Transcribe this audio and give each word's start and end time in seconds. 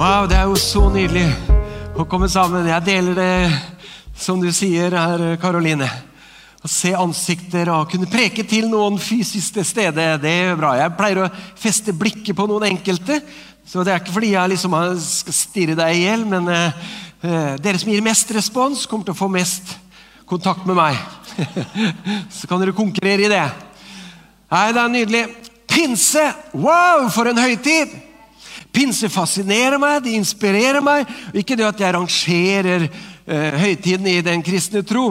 Wow, 0.00 0.24
det 0.24 0.38
er 0.38 0.46
jo 0.48 0.54
så 0.56 0.86
nydelig 0.88 1.26
å 1.92 2.06
komme 2.08 2.24
sammen. 2.32 2.64
Jeg 2.64 2.84
deler 2.86 3.18
det 3.18 3.50
som 4.16 4.40
du 4.40 4.46
sier 4.48 4.96
her, 4.96 5.34
Karoline. 5.42 5.84
Å 6.64 6.70
se 6.72 6.94
ansikter 6.96 7.68
og 7.68 7.90
kunne 7.92 8.08
preke 8.08 8.46
til 8.48 8.70
noen 8.72 8.96
fysisk 8.96 9.58
til 9.58 9.68
stede, 9.68 10.08
det 10.24 10.32
er 10.46 10.56
bra. 10.56 10.72
Jeg 10.80 10.96
pleier 10.96 11.20
å 11.26 11.28
feste 11.52 11.92
blikket 11.92 12.32
på 12.38 12.48
noen 12.48 12.70
enkelte. 12.70 13.20
Så 13.68 13.84
det 13.84 13.92
er 13.92 14.00
ikke 14.00 14.16
fordi 14.16 14.32
jeg 14.38 14.54
liksom 14.54 14.80
skal 15.04 15.36
stirre 15.42 15.76
deg 15.84 15.92
i 15.98 16.02
hjel, 16.06 16.24
men 16.32 16.48
eh, 16.48 16.90
dere 17.60 17.76
som 17.84 17.92
gir 17.92 18.08
mest 18.08 18.32
respons, 18.32 18.88
kommer 18.88 19.10
til 19.10 19.18
å 19.18 19.20
få 19.20 19.28
mest 19.28 19.76
kontakt 20.24 20.64
med 20.64 20.80
meg. 20.80 20.96
Så 22.40 22.48
kan 22.48 22.64
dere 22.64 22.72
konkurrere 22.72 23.28
i 23.28 23.34
det. 23.36 23.48
Nei, 24.48 24.68
det 24.72 24.80
er 24.80 24.94
nydelig. 24.96 25.26
Pinse! 25.68 26.30
Wow, 26.56 27.10
for 27.12 27.28
en 27.28 27.44
høytid! 27.50 28.00
Pinse 28.72 29.10
fascinerer 29.10 29.80
meg, 29.82 30.02
det 30.04 30.14
inspirerer 30.18 30.82
meg. 30.84 31.08
Ikke 31.34 31.56
det 31.58 31.66
at 31.66 31.80
jeg 31.82 31.94
rangerer 31.96 32.86
eh, 32.86 33.58
høytiden 33.58 34.06
i 34.06 34.20
den 34.24 34.44
kristne 34.46 34.84
tro. 34.86 35.08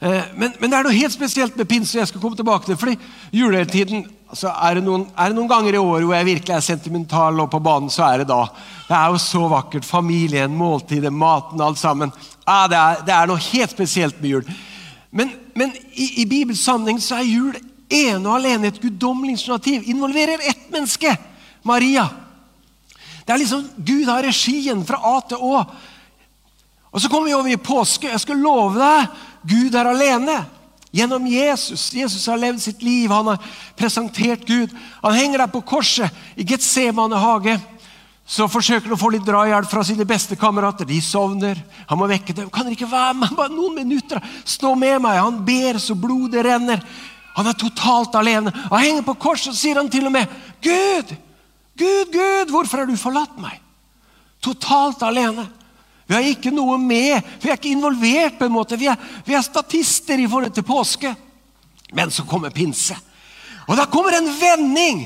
Eh, 0.00 0.22
men, 0.34 0.54
men, 0.58 0.70
det 0.70 0.78
er 0.78 0.86
noe 0.86 0.96
helt 0.96 1.14
spesielt 1.14 1.56
med 1.56 1.68
pinse. 1.68 1.98
jeg 1.98 2.08
skal 2.08 2.22
komme 2.22 2.36
tilbake 2.36 2.66
til, 2.66 2.78
fordi 2.80 2.96
julehøytiden 3.36 4.06
altså 4.30 4.48
er, 4.54 4.78
det 4.78 4.84
noen, 4.86 5.04
er 5.12 5.30
det 5.30 5.36
noen 5.36 5.50
ganger 5.50 5.76
i 5.76 5.82
året 5.82 6.06
hvor 6.08 6.16
jeg 6.16 6.28
virkelig 6.30 6.56
er 6.56 6.64
sentimental, 6.64 7.42
og 7.42 7.50
på 7.52 7.60
banen 7.62 7.92
så 7.92 8.06
er 8.08 8.22
det 8.22 8.30
da. 8.30 8.44
Det 8.88 8.96
er 8.96 9.12
jo 9.12 9.20
så 9.22 9.44
vakkert. 9.52 9.86
Familien, 9.86 10.56
måltidet, 10.56 11.12
maten, 11.12 11.60
alt 11.60 11.78
sammen. 11.78 12.14
Ah, 12.46 12.64
det, 12.70 12.80
er, 12.80 13.04
det 13.06 13.14
er 13.14 13.30
noe 13.30 13.48
helt 13.50 13.76
spesielt 13.76 14.22
med 14.22 14.34
jul. 14.34 14.54
Men, 15.10 15.34
men 15.58 15.74
i, 15.92 16.22
i 16.22 16.26
Bibels 16.30 16.64
sammenheng 16.64 16.98
så 17.02 17.20
er 17.20 17.28
jul 17.28 17.54
ene 17.90 18.24
og 18.24 18.38
alene 18.38 18.70
et 18.70 18.80
guddommelig 18.80 19.36
initiativ. 19.36 19.84
Involverer 19.90 20.42
ett 20.48 20.66
menneske. 20.72 21.12
Maria. 21.62 22.08
Det 23.30 23.34
er 23.36 23.44
liksom 23.44 23.66
Gud 23.86 24.08
har 24.10 24.24
regien 24.26 24.80
fra 24.82 24.98
A 25.06 25.20
til 25.22 25.38
Å. 25.38 25.58
Og 26.90 26.98
Så 26.98 27.06
kommer 27.06 27.28
vi 27.28 27.34
over 27.36 27.52
i 27.52 27.60
påske. 27.62 28.08
Jeg 28.10 28.22
skal 28.24 28.40
love 28.42 28.74
deg, 28.74 29.20
Gud 29.46 29.76
er 29.78 29.86
alene. 29.86 30.34
Gjennom 30.90 31.28
Jesus. 31.30 31.92
Jesus 31.94 32.26
har 32.26 32.40
levd 32.42 32.58
sitt 32.58 32.82
liv, 32.82 33.06
han 33.14 33.30
har 33.30 33.38
presentert 33.78 34.42
Gud. 34.48 34.74
Han 35.04 35.14
henger 35.14 35.44
der 35.44 35.52
på 35.54 35.62
korset 35.62 36.10
i 36.34 36.42
Getsemane 36.42 37.22
hage. 37.22 37.54
Så 38.26 38.50
forsøker 38.50 38.90
han 38.90 38.98
å 38.98 39.00
få 39.04 39.12
litt 39.14 39.30
drahjelp 39.30 39.70
fra 39.70 39.86
sine 39.86 40.08
beste 40.10 40.34
kamerater. 40.34 40.90
De 40.90 40.98
sovner. 40.98 41.62
Han 41.86 42.02
må 42.02 42.10
vekke 42.10 42.34
dem. 42.34 42.50
Kan 42.50 42.66
dere 42.66 42.74
ikke 42.74 42.90
være 42.90 43.14
med 43.22 43.38
bare 43.38 43.54
noen 43.54 43.78
minutter? 43.78 44.18
Stå 44.42 44.74
med 44.74 44.98
meg. 45.06 45.22
Han 45.22 45.38
ber 45.46 45.78
så 45.78 45.94
blodet 45.94 46.42
renner. 46.50 46.82
Han 47.38 47.46
er 47.46 47.62
totalt 47.62 48.18
alene. 48.18 48.50
Han 48.72 48.82
henger 48.82 49.06
på 49.06 49.20
korset 49.30 49.54
og 49.54 49.62
sier 49.62 49.78
han 49.78 49.90
til 49.90 50.10
og 50.10 50.18
med 50.18 50.38
Gud! 50.66 51.14
Gud, 51.78 52.12
Gud, 52.12 52.50
hvorfor 52.50 52.82
har 52.82 52.90
du 52.90 52.96
forlatt 52.98 53.38
meg? 53.40 53.60
Totalt 54.40 55.02
alene. 55.04 55.46
Vi 56.10 56.16
har 56.16 56.26
ikke 56.26 56.50
noe 56.50 56.74
med, 56.80 57.22
vi 57.38 57.50
er 57.50 57.58
ikke 57.58 57.70
involvert. 57.70 58.38
på 58.38 58.48
en 58.48 58.52
måte. 58.52 58.76
Vi 58.76 58.88
er, 58.90 58.96
vi 59.26 59.34
er 59.34 59.42
statister 59.46 60.18
i 60.18 60.26
forhold 60.26 60.50
til 60.54 60.66
påske. 60.66 61.14
Men 61.92 62.10
så 62.10 62.24
kommer 62.26 62.50
pinse. 62.50 62.96
Og 63.68 63.76
da 63.78 63.86
kommer 63.86 64.16
en 64.18 64.26
vending. 64.40 65.04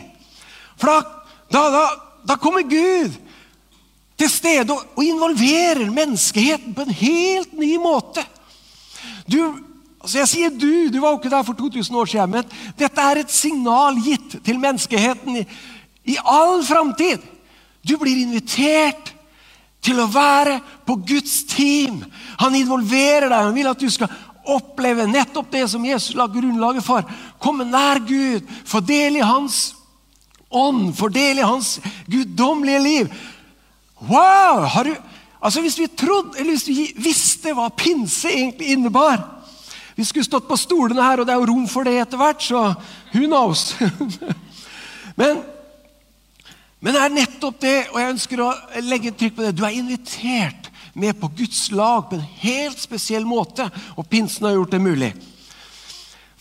For 0.81 0.89
da, 0.89 1.01
da, 1.53 1.63
da, 1.71 1.85
da 2.25 2.37
kommer 2.41 2.63
Gud 2.63 3.13
til 4.19 4.31
stede 4.31 4.73
og, 4.73 4.81
og 4.97 5.05
involverer 5.05 5.91
menneskeheten 5.91 6.75
på 6.75 6.87
en 6.87 6.97
helt 6.97 7.53
ny 7.59 7.75
måte. 7.83 8.25
Du, 9.29 9.41
altså 10.01 10.19
Jeg 10.19 10.29
sier 10.29 10.57
du, 10.57 10.89
du 10.89 11.01
var 11.01 11.15
jo 11.15 11.21
ikke 11.21 11.33
der 11.33 11.45
for 11.47 11.59
2000 11.59 11.97
år 11.97 12.11
siden, 12.11 12.31
men 12.31 12.51
dette 12.79 13.01
er 13.11 13.21
et 13.21 13.33
signal 13.33 13.99
gitt 14.05 14.39
til 14.45 14.61
menneskeheten 14.63 15.45
i, 16.05 16.17
all 16.25 16.63
framtid. 16.65 17.23
Du 17.85 17.97
blir 18.01 18.23
invitert 18.23 19.13
til 19.85 20.01
å 20.01 20.09
være 20.09 20.59
på 20.89 20.97
Guds 21.05 21.43
team. 21.51 22.03
Han 22.41 22.57
involverer 22.57 23.29
deg. 23.29 23.49
Han 23.51 23.57
vil 23.57 23.69
at 23.69 23.81
du 23.81 23.91
skal 23.93 24.13
oppleve 24.45 25.07
nettopp 25.09 25.51
det 25.53 25.65
som 25.73 25.85
Jesus 25.85 26.17
la 26.17 26.27
grunnlaget 26.29 26.85
for. 26.85 27.05
Komme 27.41 27.67
nær 27.69 28.01
Gud, 28.05 28.45
få 28.69 28.81
del 28.85 29.21
i 29.21 29.25
Hans 29.25 29.75
ånd, 30.55 30.93
få 30.97 31.09
del 31.13 31.41
i 31.41 31.47
Hans 31.47 31.79
guddommelige 32.07 32.83
liv. 32.85 33.15
Wow! 34.09 34.65
Har 34.69 34.85
du, 34.85 34.95
altså 35.41 35.61
Hvis 35.61 35.79
vi 35.79 35.87
trodde, 35.87 36.39
eller 36.39 36.53
hvis 36.53 36.69
vi 36.69 36.93
visste 36.97 37.55
hva 37.57 37.71
pinse 37.73 38.29
egentlig 38.29 38.75
innebar 38.75 39.23
Vi 39.97 40.05
skulle 40.05 40.27
stått 40.27 40.49
på 40.49 40.59
stolene 40.59 41.03
her, 41.03 41.21
og 41.21 41.27
det 41.27 41.33
er 41.33 41.39
jo 41.39 41.49
rom 41.53 41.69
for 41.71 41.87
det 41.87 41.95
etter 42.03 42.19
hvert, 42.19 42.43
så 42.43 42.75
who 43.15 43.27
knows? 43.27 43.77
Men 45.21 45.39
men 46.85 46.93
det 46.93 47.01
er 47.01 47.13
nettopp 47.17 47.63
det, 47.63 47.77
og 47.95 47.97
jeg 47.97 48.13
ønsker 48.13 48.41
å 48.45 48.51
legge 48.85 49.15
trykk 49.17 49.39
på 49.39 49.45
det. 49.47 49.55
Du 49.57 49.63
er 49.65 49.77
invitert 49.79 50.67
med 50.93 51.17
på 51.17 51.31
Guds 51.33 51.71
lag 51.73 52.11
på 52.11 52.19
en 52.19 52.27
helt 52.43 52.83
spesiell 52.83 53.25
måte, 53.25 53.71
og 53.97 54.05
pinsen 54.13 54.45
har 54.45 54.59
gjort 54.59 54.75
det 54.75 54.83
mulig. 54.85 55.09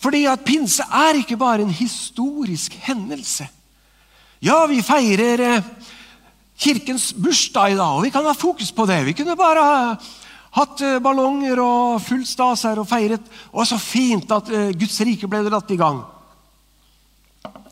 Fordi 0.04 0.26
at 0.28 0.44
pinse 0.44 0.84
er 0.84 1.22
ikke 1.22 1.40
bare 1.40 1.64
en 1.64 1.72
historisk 1.72 2.76
hendelse. 2.84 3.48
Ja, 4.44 4.58
vi 4.68 4.84
feirer 4.84 5.40
eh, 5.46 5.72
kirkens 6.60 7.08
bursdag 7.16 7.72
i 7.72 7.80
dag, 7.80 7.96
og 7.96 8.04
vi 8.04 8.12
kan 8.12 8.28
ha 8.28 8.36
fokus 8.36 8.68
på 8.68 8.84
det. 8.92 9.00
Vi 9.08 9.16
kunne 9.16 9.40
bare 9.40 9.64
ha 9.64 9.80
hatt 10.60 10.84
eh, 10.84 11.00
ballonger 11.00 11.64
og 11.64 12.04
full 12.04 12.28
stas 12.28 12.68
her 12.68 12.84
og 12.84 12.90
feiret. 12.92 13.24
Og 13.56 13.64
så 13.64 13.80
fint 13.80 14.28
at 14.36 14.52
eh, 14.52 14.76
Guds 14.76 15.00
rike 15.08 15.30
ble 15.30 15.40
dratt 15.48 15.72
i 15.72 15.80
gang. 15.80 16.04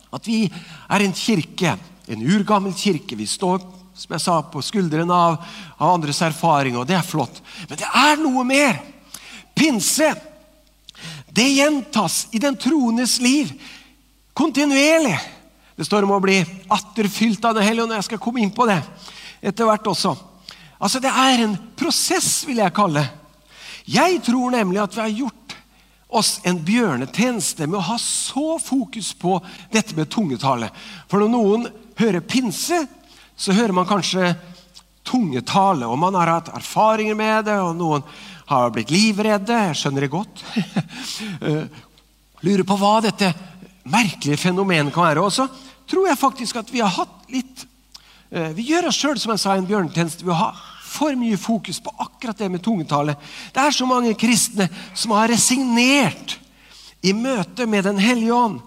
At 0.09 0.25
vi 0.25 0.47
er 0.49 1.05
en 1.05 1.13
kirke 1.13 1.77
en 2.07 2.21
urgammel 2.21 2.73
kirke. 2.77 3.15
Vi 3.15 3.27
står 3.27 3.61
som 3.93 4.15
jeg 4.15 4.23
sa, 4.23 4.39
på 4.49 4.61
skuldrene 4.65 5.13
av, 5.13 5.37
av 5.77 5.93
andres 5.93 6.21
erfaring, 6.25 6.77
og 6.77 6.87
det 6.89 6.97
er 6.97 7.05
flott. 7.05 7.39
Men 7.69 7.79
det 7.79 7.89
er 7.89 8.21
noe 8.21 8.45
mer. 8.47 8.79
Pinse 9.53 10.09
det 11.33 11.47
gjentas 11.49 12.27
i 12.31 12.39
den 12.41 12.57
troendes 12.57 13.19
liv 13.21 13.49
kontinuerlig. 14.33 15.17
Det 15.75 15.85
står 15.85 16.05
om 16.05 16.13
å 16.13 16.21
bli 16.21 16.37
atterfylt 16.69 17.45
av 17.45 17.55
Den 17.57 17.65
hellige 17.65 17.87
ånd. 17.87 17.95
Jeg 17.97 18.09
skal 18.09 18.21
komme 18.21 18.43
inn 18.43 18.53
på 18.53 18.67
det 18.69 18.77
etter 19.41 19.65
hvert 19.65 19.87
også. 19.89 20.13
Altså, 20.77 20.99
Det 20.99 21.09
er 21.09 21.41
en 21.41 21.57
prosess, 21.75 22.43
vil 22.45 22.61
jeg 22.61 22.73
kalle 22.73 23.07
Jeg 23.87 24.21
tror 24.23 24.51
nemlig 24.51 24.79
at 24.79 24.95
vi 24.95 25.01
har 25.01 25.17
gjort 25.23 25.55
oss 26.07 26.39
en 26.43 26.59
bjørnetjeneste 26.61 27.65
med 27.67 27.79
å 27.79 27.87
ha 27.87 27.97
så 27.97 28.59
fokus 28.61 29.13
på 29.17 29.39
dette 29.73 29.95
med 29.97 30.11
tungetale. 30.13 30.69
For 31.09 31.19
når 31.19 31.31
noen 31.33 31.65
hører 31.99 32.25
pinse, 32.25 32.83
så 33.35 33.55
hører 33.55 33.75
man 33.75 33.87
kanskje 33.89 34.33
tungetale. 35.05 35.87
Og 35.87 35.99
man 35.99 36.15
har 36.17 36.31
hatt 36.37 36.53
erfaringer 36.55 37.17
med 37.17 37.49
det, 37.49 37.57
og 37.59 37.75
noen 37.77 38.05
har 38.49 38.73
blitt 38.73 38.91
livredde. 38.93 39.59
Jeg 39.69 39.79
skjønner 39.79 40.07
det 40.07 40.13
godt. 40.13 40.43
Eh, 41.43 41.65
lurer 42.43 42.63
på 42.67 42.75
hva 42.79 42.97
dette 43.03 43.27
merkelige 43.91 44.39
fenomenet 44.39 44.93
kan 44.95 45.05
være. 45.09 45.23
Og 45.23 45.31
så 45.35 45.45
tror 45.89 46.07
jeg 46.07 46.19
faktisk 46.19 46.59
at 46.61 46.71
vi 46.71 46.81
har 46.81 46.91
hatt 46.91 47.31
litt 47.31 47.65
eh, 48.31 48.51
Vi 48.55 48.69
gjør 48.69 48.89
oss 48.89 48.99
sjøl 48.99 49.19
en 49.19 49.67
bjørnetjeneste 49.67 50.25
ved 50.25 50.33
å 50.33 50.39
ha 50.39 50.51
for 50.93 51.15
mye 51.17 51.37
fokus 51.41 51.79
på 51.83 51.93
akkurat 52.05 52.37
det 52.37 52.49
med 52.53 52.63
tungetale. 52.63 53.15
Det 53.53 53.61
er 53.61 53.75
så 53.75 53.87
mange 53.89 54.13
kristne 54.19 54.69
som 54.93 55.15
har 55.17 55.31
resignert 55.31 56.37
i 57.03 57.13
møte 57.13 57.65
med 57.67 57.83
Den 57.83 57.99
hellige 57.99 58.33
ånd. 58.33 58.61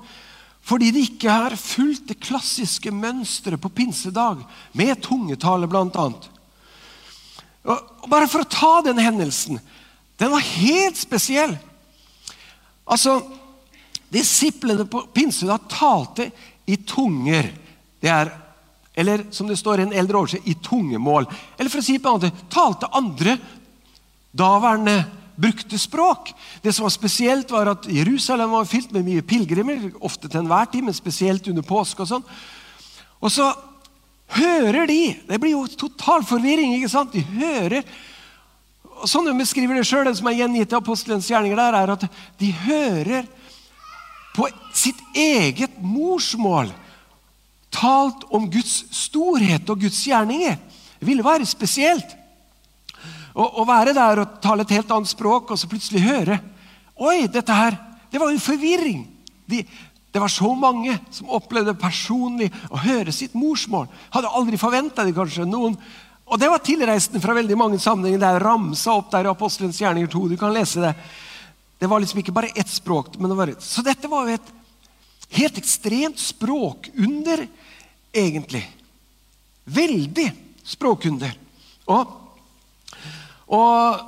Fordi 0.67 0.91
de 0.91 1.05
ikke 1.07 1.31
har 1.31 1.55
fulgt 1.61 2.09
det 2.11 2.19
klassiske 2.23 2.91
mønsteret 2.91 3.63
på 3.63 3.71
pinsedag, 3.71 4.43
med 4.75 4.99
tungetale 5.05 5.69
bl.a. 5.71 6.07
Bare 8.07 8.29
for 8.31 8.43
å 8.43 8.51
ta 8.51 8.73
den 8.87 8.99
hendelsen. 9.03 9.61
Den 10.19 10.33
var 10.35 10.43
helt 10.43 10.99
spesiell. 10.99 11.55
Altså, 12.87 13.21
Disiplene 14.09 14.87
på 14.87 15.03
pinsedag 15.13 15.67
talte 15.69 16.31
i 16.67 16.77
tunger. 16.77 17.51
Det 18.01 18.11
er, 18.11 18.31
eller 18.95 19.27
som 19.35 19.49
det 19.51 19.59
står 19.59 19.83
i 19.83 19.87
en 19.89 19.97
eldre 19.99 20.21
oversett, 20.21 20.47
i 20.47 20.55
tungemål. 20.63 21.27
Eller 21.59 21.73
for 21.73 21.83
å 21.83 21.87
si 21.87 21.99
på 21.99 22.11
en 22.11 22.21
måte, 22.21 22.47
talte 22.53 22.91
andre 22.95 23.37
daværende 24.37 25.01
brukte 25.37 25.79
språk. 25.79 26.33
Det 26.63 26.73
som 26.73 26.87
var 26.87 26.95
spesielt, 26.95 27.51
var 27.51 27.71
at 27.75 27.87
Jerusalem 27.93 28.51
var 28.57 28.69
fylt 28.69 28.93
med 28.95 29.07
mye 29.07 29.25
pilegrimer, 29.27 29.91
ofte 30.01 30.29
til 30.29 30.41
enhver 30.43 30.69
tid, 30.73 30.85
men 30.87 30.97
spesielt 30.97 31.49
under 31.49 31.67
påske. 31.67 32.03
Og 32.03 32.11
sånn. 32.11 32.27
Og 33.21 33.33
så 33.33 33.53
hører 34.37 34.89
de 34.91 35.17
Det 35.29 35.39
blir 35.41 35.53
jo 35.55 35.67
total 35.67 36.25
forvirring. 36.27 36.75
ikke 36.75 36.91
sant? 36.91 37.13
De 37.13 37.23
hører 37.23 37.85
og 38.97 39.09
Sånn 39.11 39.27
de 39.29 39.35
beskriver 39.37 39.77
det 39.77 39.85
sjøl, 39.85 40.07
det 40.09 40.17
som 40.17 40.29
er 40.31 40.39
gjengitt 40.39 40.73
i 40.73 40.79
apostelens 40.79 41.29
gjerninger, 41.29 41.59
der, 41.61 41.75
er 41.77 41.91
at 41.93 42.05
de 42.41 42.53
hører 42.65 43.27
på 44.37 44.49
sitt 44.77 45.01
eget 45.17 45.77
morsmål 45.81 46.71
talt 47.73 48.25
om 48.33 48.49
Guds 48.53 48.87
storhet 48.95 49.69
og 49.73 49.83
Guds 49.85 50.01
gjerninger. 50.09 50.57
Det 50.97 51.09
ville 51.09 51.25
være 51.25 51.49
spesielt. 51.49 52.17
Å, 53.37 53.65
være 53.69 53.93
der 53.93 54.23
og 54.23 54.39
tale 54.41 54.65
et 54.65 54.73
helt 54.79 54.93
annet 54.95 55.11
språk, 55.11 55.51
og 55.53 55.61
så 55.61 55.69
plutselig 55.69 56.07
høre 56.07 56.39
Oi, 56.97 57.27
dette 57.29 57.53
her 57.53 57.75
Det 58.09 58.17
var 58.23 58.31
jo 58.33 58.41
forvirring. 58.41 59.03
De, 59.45 59.61
Det 60.13 60.23
var 60.23 60.33
så 60.33 60.49
mange 60.57 60.95
som 61.13 61.29
opplevde 61.37 61.75
personlig 61.77 62.49
å 62.73 62.81
høre 62.81 63.13
sitt 63.13 63.35
morsmål. 63.37 63.91
Hadde 64.15 64.33
aldri 64.33 64.57
forventa 64.57 65.05
det, 65.05 65.13
kanskje. 65.17 65.45
Noen 65.45 65.77
og 66.27 66.41
Det 66.41 66.49
var 66.51 66.59
tilreisende 66.65 67.21
fra 67.23 67.37
veldig 67.37 67.57
mange 67.59 67.79
sammenhenger. 67.79 68.19
Det 68.19 68.31
er 68.35 68.43
ramsa 68.43 68.97
opp 68.99 69.13
der 69.13 69.29
i 69.29 69.31
Apostelens 69.31 69.79
gjerninger 69.79 70.11
2. 70.11 70.23
Du 70.33 70.37
kan 70.41 70.55
lese 70.55 70.83
det. 70.83 70.95
Det 71.79 71.87
var 71.91 72.01
liksom 72.03 72.19
ikke 72.19 72.35
bare 72.35 72.51
ett 72.57 72.69
språk. 72.69 73.19
men 73.19 73.31
det 73.31 73.37
var 73.37 73.49
et. 73.49 73.63
Så 73.63 73.83
dette 73.83 74.09
var 74.09 74.27
jo 74.27 74.35
et 74.35 74.53
helt 75.39 75.59
ekstremt 75.59 76.19
språkunder, 76.19 77.47
egentlig. 78.13 78.65
Veldig 79.65 80.33
språkunder. 80.65 81.37
Og, 81.87 82.07
og 83.47 84.01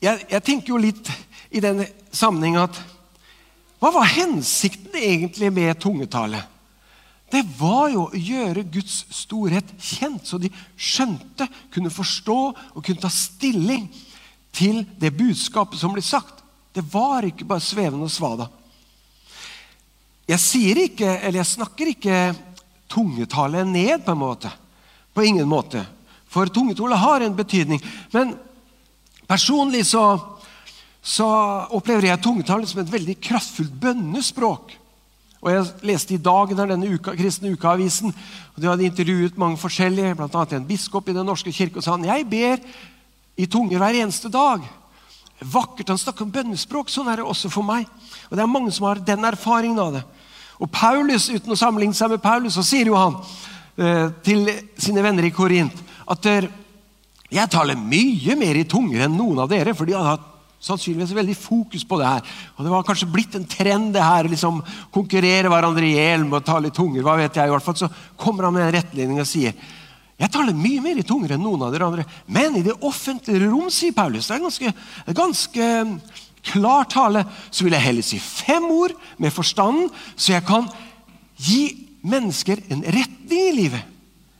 jeg, 0.00 0.24
jeg, 0.30 0.42
tenker 0.46 0.72
jo 0.72 0.80
litt 0.80 1.10
i 1.50 1.60
den 1.60 1.82
sammenheng 2.14 2.60
at 2.60 2.78
Hva 3.78 3.90
var 3.94 4.10
hensikten 4.10 4.96
egentlig 4.98 5.50
med 5.54 5.78
tungetale? 5.78 6.40
Det 7.28 7.44
var 7.58 7.90
jo 7.92 8.06
å 8.08 8.16
gjøre 8.16 8.64
Guds 8.72 9.02
storhet 9.12 9.68
kjent, 9.76 10.24
så 10.26 10.38
de 10.40 10.48
skjønte, 10.74 11.44
kunne 11.70 11.92
forstå 11.92 12.38
og 12.72 12.80
kunne 12.80 13.02
ta 13.02 13.10
stilling 13.12 13.84
til 14.56 14.80
det 14.98 15.12
budskapet 15.14 15.78
som 15.78 15.92
ble 15.92 16.02
sagt. 16.02 16.40
Det 16.72 16.82
var 16.90 17.26
ikke 17.28 17.46
bare 17.46 17.62
svevende 17.62 18.08
og 18.08 18.14
svada. 18.14 18.48
Jeg 20.28 20.40
sier 20.42 20.80
ikke, 20.88 21.08
eller 21.20 21.40
jeg 21.42 21.52
snakker 21.52 21.92
ikke 21.92 22.18
tungetale 22.88 23.62
ned, 23.68 24.02
på 24.04 24.16
en 24.16 24.20
måte. 24.24 24.50
På 25.12 25.24
ingen 25.24 25.48
måte. 25.48 25.84
For 26.28 26.50
tungetale 26.52 26.98
har 27.00 27.24
en 27.24 27.36
betydning. 27.36 27.80
Men 28.12 28.34
personlig 29.28 29.86
så, 29.88 30.18
så 31.02 31.28
opplever 31.74 32.10
jeg 32.10 32.22
tungetallet 32.24 32.68
som 32.70 32.82
et 32.82 32.92
veldig 32.92 33.16
kraftfullt 33.24 33.74
bønnespråk. 33.80 34.76
Og 35.38 35.52
Jeg 35.54 35.86
leste 35.86 36.16
i 36.16 36.22
dag 36.22 36.50
denne 36.58 36.90
uka, 36.90 37.14
kristne 37.14 37.52
ukeavisen, 37.54 38.10
og 38.10 38.58
de 38.58 38.66
hadde 38.66 38.88
intervjuet 38.88 39.38
mange 39.38 39.60
forskjellige, 39.60 40.16
bl.a. 40.18 40.44
en 40.50 40.66
biskop 40.66 41.08
i 41.08 41.14
Den 41.14 41.28
norske 41.30 41.52
kirke, 41.54 41.78
og 41.78 41.86
sa 41.86 41.94
han, 41.94 42.08
jeg 42.08 42.26
ber 42.26 42.58
i 43.38 43.46
tunger 43.46 43.78
hver 43.78 44.00
eneste 44.00 44.28
dag. 44.34 44.64
Vakkert. 45.38 45.92
Han 45.92 46.00
snakker 46.00 46.26
om 46.26 46.32
bønnespråk. 46.34 46.90
Sånn 46.90 47.06
er 47.06 47.20
det 47.20 47.28
også 47.30 47.50
for 47.54 47.62
meg. 47.62 47.86
Og 48.26 48.34
Det 48.34 48.42
er 48.42 48.50
mange 48.50 48.72
som 48.74 48.88
har 48.88 48.98
den 48.98 49.24
erfaringen 49.24 49.78
av 49.78 49.92
det. 49.94 50.02
Og 50.58 50.66
Paulus, 50.74 51.28
Uten 51.30 51.54
å 51.54 51.58
sammenligne 51.58 51.94
seg 51.94 52.10
med 52.10 52.22
Paulus, 52.22 52.56
så 52.58 52.64
sier 52.66 52.90
jo 52.90 52.98
han 52.98 53.14
eh, 53.78 54.08
til 54.26 54.50
sine 54.74 55.04
venner 55.06 55.22
i 55.22 55.30
Korint 55.30 55.84
at 56.08 56.24
der, 56.24 56.48
jeg 57.28 57.52
taler 57.52 57.78
mye 57.78 58.36
mer 58.40 58.56
i 58.56 58.66
tunger 58.68 59.04
enn 59.04 59.16
noen 59.18 59.42
av 59.44 59.50
dere, 59.52 59.74
for 59.76 59.88
de 59.88 59.96
hadde 59.96 60.16
hatt 60.16 60.26
sannsynligvis 60.64 61.14
veldig 61.14 61.36
fokus 61.38 61.84
på 61.86 61.98
det 62.00 62.08
her. 62.08 62.30
Og 62.56 62.64
Det 62.64 62.72
var 62.72 62.86
kanskje 62.86 63.10
blitt 63.12 63.34
en 63.38 63.46
trend, 63.46 63.92
det 63.94 64.02
her, 64.02 64.28
liksom 64.28 64.62
konkurrere 64.94 65.50
hverandre 65.52 65.86
i 65.86 65.94
hjel 65.94 66.24
med 66.24 66.40
å 66.40 66.46
tale 66.46 66.72
i 66.72 66.74
tunger. 66.74 67.02
hva 67.02 67.16
vet 67.16 67.36
jeg 67.36 67.46
i 67.46 67.52
hvert 67.52 67.62
fall, 67.62 67.76
Så 67.76 67.90
kommer 68.16 68.44
han 68.44 68.54
med 68.54 68.66
en 68.66 68.74
rettledning 68.74 69.20
og 69.20 69.26
sier 69.26 69.54
jeg 70.18 70.32
taler 70.34 70.56
mye 70.56 70.82
mer 70.82 70.98
i 70.98 71.06
tunger 71.06 71.36
enn 71.36 71.44
noen 71.46 71.62
av 71.62 71.70
dere 71.70 71.86
andre. 71.86 72.04
Men 72.26 72.56
i 72.58 72.64
det 72.66 72.74
offentlige 72.82 73.46
rom, 73.46 73.68
sier 73.70 73.94
Paulus, 73.94 74.26
det 74.26 74.34
er 74.34 74.42
ganske, 74.42 74.72
ganske 75.14 75.68
mm, 75.86 75.92
klar 76.42 76.88
tale, 76.90 77.22
så 77.54 77.62
vil 77.62 77.76
jeg 77.76 77.84
heller 77.84 78.02
si 78.02 78.18
fem 78.18 78.66
ord 78.66 78.96
med 79.22 79.30
forstanden, 79.30 79.86
så 80.18 80.32
jeg 80.34 80.46
kan 80.48 80.66
gi 81.38 81.62
mennesker 82.02 82.64
en 82.74 82.82
retning 82.82 83.44
i 83.44 83.54
livet. 83.60 83.97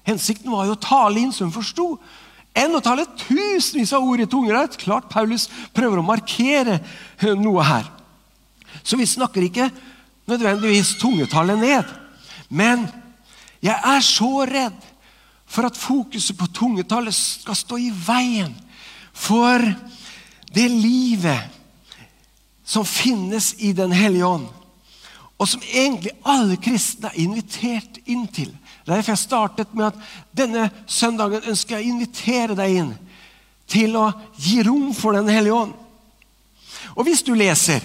Hensikten 0.09 0.53
var 0.53 0.67
jo 0.67 0.77
å 0.77 0.81
tale 0.81 1.21
inn 1.21 1.35
som 1.35 1.53
forsto 1.53 1.93
enn 2.59 2.75
å 2.75 2.83
tale 2.83 3.07
tusenvis 3.21 3.93
av 3.95 4.07
ord 4.09 4.23
i 4.25 4.29
tungerett. 4.31 4.79
Klart 4.81 5.11
Paulus 5.13 5.47
prøver 5.77 6.01
å 6.01 6.07
markere 6.07 6.81
eh, 6.81 7.35
noe 7.39 7.65
her. 7.67 7.87
Så 8.83 8.99
vi 8.99 9.07
snakker 9.09 9.45
ikke 9.47 9.69
nødvendigvis 10.29 10.97
tungetallet 11.01 11.61
ned. 11.61 11.93
Men 12.49 12.87
jeg 13.65 13.77
er 13.77 14.05
så 14.05 14.33
redd 14.49 14.79
for 15.49 15.69
at 15.69 15.79
fokuset 15.79 16.37
på 16.39 16.49
tungetallet 16.57 17.17
skal 17.17 17.57
stå 17.57 17.79
i 17.81 17.91
veien 17.93 18.53
for 19.17 19.63
det 20.55 20.69
livet 20.71 21.57
som 22.69 22.85
finnes 22.85 23.55
i 23.65 23.73
Den 23.73 23.93
hellige 23.97 24.29
ånd, 24.29 24.49
og 25.39 25.49
som 25.49 25.63
egentlig 25.73 26.13
alle 26.25 26.59
kristne 26.61 27.09
er 27.09 27.23
invitert 27.23 28.01
inn 28.05 28.27
til. 28.29 28.51
Derfor 28.88 29.12
jeg 29.12 29.20
startet 29.20 29.75
med 29.76 29.90
at 29.90 30.00
denne 30.37 30.69
søndagen 30.88 31.44
ønsker 31.50 31.76
jeg 31.76 31.85
å 31.85 31.93
invitere 31.93 32.56
deg 32.58 32.81
inn 32.81 32.90
til 33.69 33.96
å 34.00 34.08
gi 34.40 34.62
rom 34.64 34.90
for 34.96 35.17
Den 35.17 35.29
hellige 35.29 35.55
ånd. 35.55 35.75
Og 36.96 37.05
hvis 37.06 37.23
du 37.26 37.35
leser 37.37 37.85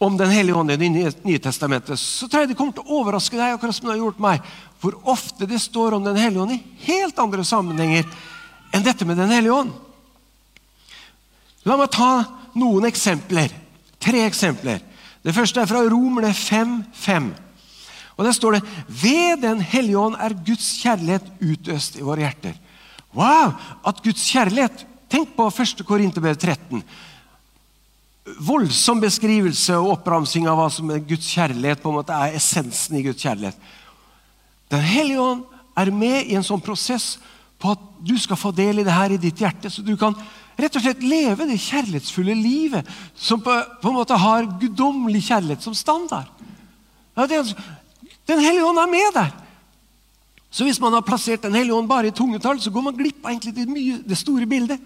om 0.00 0.16
Den 0.16 0.32
hellige 0.32 0.56
ånd 0.56 0.72
i 0.72 0.76
Det 0.80 0.90
nye 1.24 1.42
testamentet, 1.42 1.98
så 1.98 2.28
tror 2.28 2.44
jeg 2.44 2.52
det 2.52 2.58
kommer 2.58 2.76
til 2.76 2.84
å 2.84 3.00
overraske 3.00 3.36
deg, 3.36 3.54
akkurat 3.54 3.76
som 3.76 3.88
det 3.88 3.96
har 3.96 4.04
gjort 4.04 4.20
meg, 4.22 4.50
hvor 4.80 4.96
ofte 5.12 5.48
det 5.48 5.60
står 5.60 5.96
om 5.96 6.04
Den 6.04 6.20
hellige 6.20 6.42
ånd 6.42 6.56
i 6.56 6.62
helt 6.86 7.18
andre 7.18 7.44
sammenhenger 7.44 8.04
enn 8.72 8.84
dette 8.86 9.08
med 9.08 9.18
Den 9.20 9.32
hellige 9.32 9.56
ånd. 9.56 9.72
La 11.68 11.76
meg 11.76 11.90
ta 11.92 12.12
noen 12.56 12.88
eksempler. 12.88 13.52
Tre 14.00 14.24
eksempler. 14.24 14.80
Det 15.20 15.34
første 15.36 15.60
er 15.60 15.68
fra 15.68 15.82
Romerne 15.84 16.32
5.5. 16.32 17.32
Og 18.20 18.26
Der 18.28 18.36
står 18.36 18.58
det 18.58 18.64
ved 18.86 19.40
Den 19.40 19.62
hellige 19.64 19.98
ånd 19.98 20.18
er 20.20 20.36
Guds 20.44 20.74
kjærlighet 20.82 21.24
utøst 21.40 21.96
i 21.96 22.04
våre 22.04 22.26
hjerter. 22.26 22.58
Wow! 23.16 23.54
At 23.86 24.02
Guds 24.04 24.26
kjærlighet 24.28 24.84
Tenk 25.10 25.32
på 25.34 25.48
1. 25.50 25.80
Korinterbrev 25.88 26.36
13. 26.36 26.84
Voldsom 28.46 29.00
beskrivelse 29.02 29.74
og 29.74 29.96
oppramsing 29.96 30.46
av 30.46 30.60
hva 30.60 30.68
som 30.70 30.92
er 30.94 31.02
Guds 31.02 31.26
kjærlighet 31.32 31.82
på 31.82 31.90
en 31.90 31.96
måte 31.98 32.14
er 32.14 32.36
essensen 32.38 33.00
i 33.00 33.02
Guds 33.02 33.24
kjærlighet. 33.24 33.56
Den 34.70 34.84
hellige 34.86 35.24
ånd 35.24 35.42
er 35.80 35.90
med 35.90 36.28
i 36.28 36.36
en 36.38 36.46
sånn 36.46 36.62
prosess 36.62 37.16
på 37.58 37.72
at 37.74 37.82
du 38.06 38.14
skal 38.22 38.38
få 38.38 38.52
del 38.54 38.80
i 38.80 38.86
det 38.86 38.94
her 38.94 39.16
i 39.16 39.18
ditt 39.20 39.42
hjerte, 39.42 39.72
så 39.72 39.82
du 39.82 39.96
kan 39.98 40.14
rett 40.60 40.78
og 40.78 40.84
slett 40.84 41.02
leve 41.02 41.48
det 41.48 41.58
kjærlighetsfulle 41.58 42.36
livet 42.38 42.88
som 43.18 43.42
på, 43.42 43.56
på 43.82 43.90
en 43.90 43.98
måte 43.98 44.16
har 44.20 44.46
guddommelig 44.60 45.24
kjærlighet 45.26 45.66
som 45.66 45.74
standard. 45.74 46.30
Ja, 47.18 47.26
det, 47.26 47.42
den 48.28 48.40
hellige 48.40 48.66
ånd 48.66 48.78
er 48.78 48.90
med 48.90 49.14
der. 49.14 49.30
Så 50.50 50.66
hvis 50.66 50.80
man 50.82 50.92
har 50.92 51.06
plassert 51.06 51.42
Den 51.42 51.54
hellige 51.54 51.74
ånd 51.74 51.88
bare 51.88 52.10
i 52.10 52.14
tungetall, 52.14 52.60
så 52.60 52.70
går 52.70 52.82
man 52.82 52.96
glipp 52.96 53.24
av 53.24 53.30
egentlig 53.30 53.54
det, 53.54 53.68
mye, 53.70 54.00
det 54.02 54.18
store 54.18 54.46
bildet. 54.46 54.80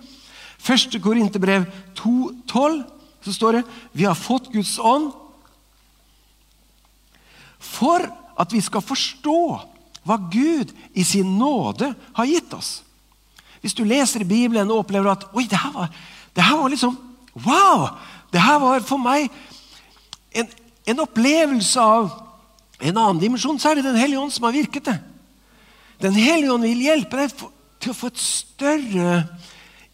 Første 0.59 1.01
Korinterbrev 1.01 1.65
2,12 1.97 2.83
så 3.25 3.33
står 3.33 3.53
det 3.53 3.63
vi 3.93 4.05
har 4.05 4.17
fått 4.17 4.51
Guds 4.53 4.79
ånd 4.79 5.13
for 7.65 8.05
at 8.37 8.53
vi 8.53 8.61
skal 8.61 8.85
forstå 8.85 9.41
hva 10.05 10.19
Gud 10.31 10.73
i 10.93 11.05
sin 11.05 11.39
nåde 11.39 11.95
har 12.13 12.29
gitt 12.29 12.53
oss. 12.53 12.83
Hvis 13.65 13.77
du 13.77 13.85
leser 13.89 14.21
i 14.21 14.29
Bibelen 14.29 14.69
og 14.71 14.83
opplever 14.83 15.15
at 15.15 15.25
Oi, 15.33 15.47
det 15.49 15.57
her 15.57 15.73
var, 15.73 15.89
det 16.37 16.45
her 16.45 16.61
var 16.61 16.69
liksom 16.69 16.99
Wow! 17.35 17.89
Det 18.33 18.43
her 18.43 18.59
var 18.63 18.83
for 18.87 19.01
meg 19.01 19.31
en, 20.35 20.49
en 20.87 21.01
opplevelse 21.03 21.81
av 21.81 22.11
en 22.85 23.01
annen 23.01 23.21
dimensjon 23.23 23.59
så 23.61 23.71
er 23.71 23.81
det 23.81 23.89
Den 23.89 24.01
hellige 24.01 24.21
ånd 24.21 24.33
som 24.35 24.45
har 24.49 24.57
virket 24.57 24.91
det. 24.91 24.99
Den 26.03 26.17
hellige 26.19 26.53
ånd 26.53 26.67
vil 26.67 26.83
hjelpe 26.85 27.21
deg 27.21 27.45
til 27.81 27.93
å 27.93 27.97
få 27.97 28.11
et 28.11 28.21
større 28.21 29.21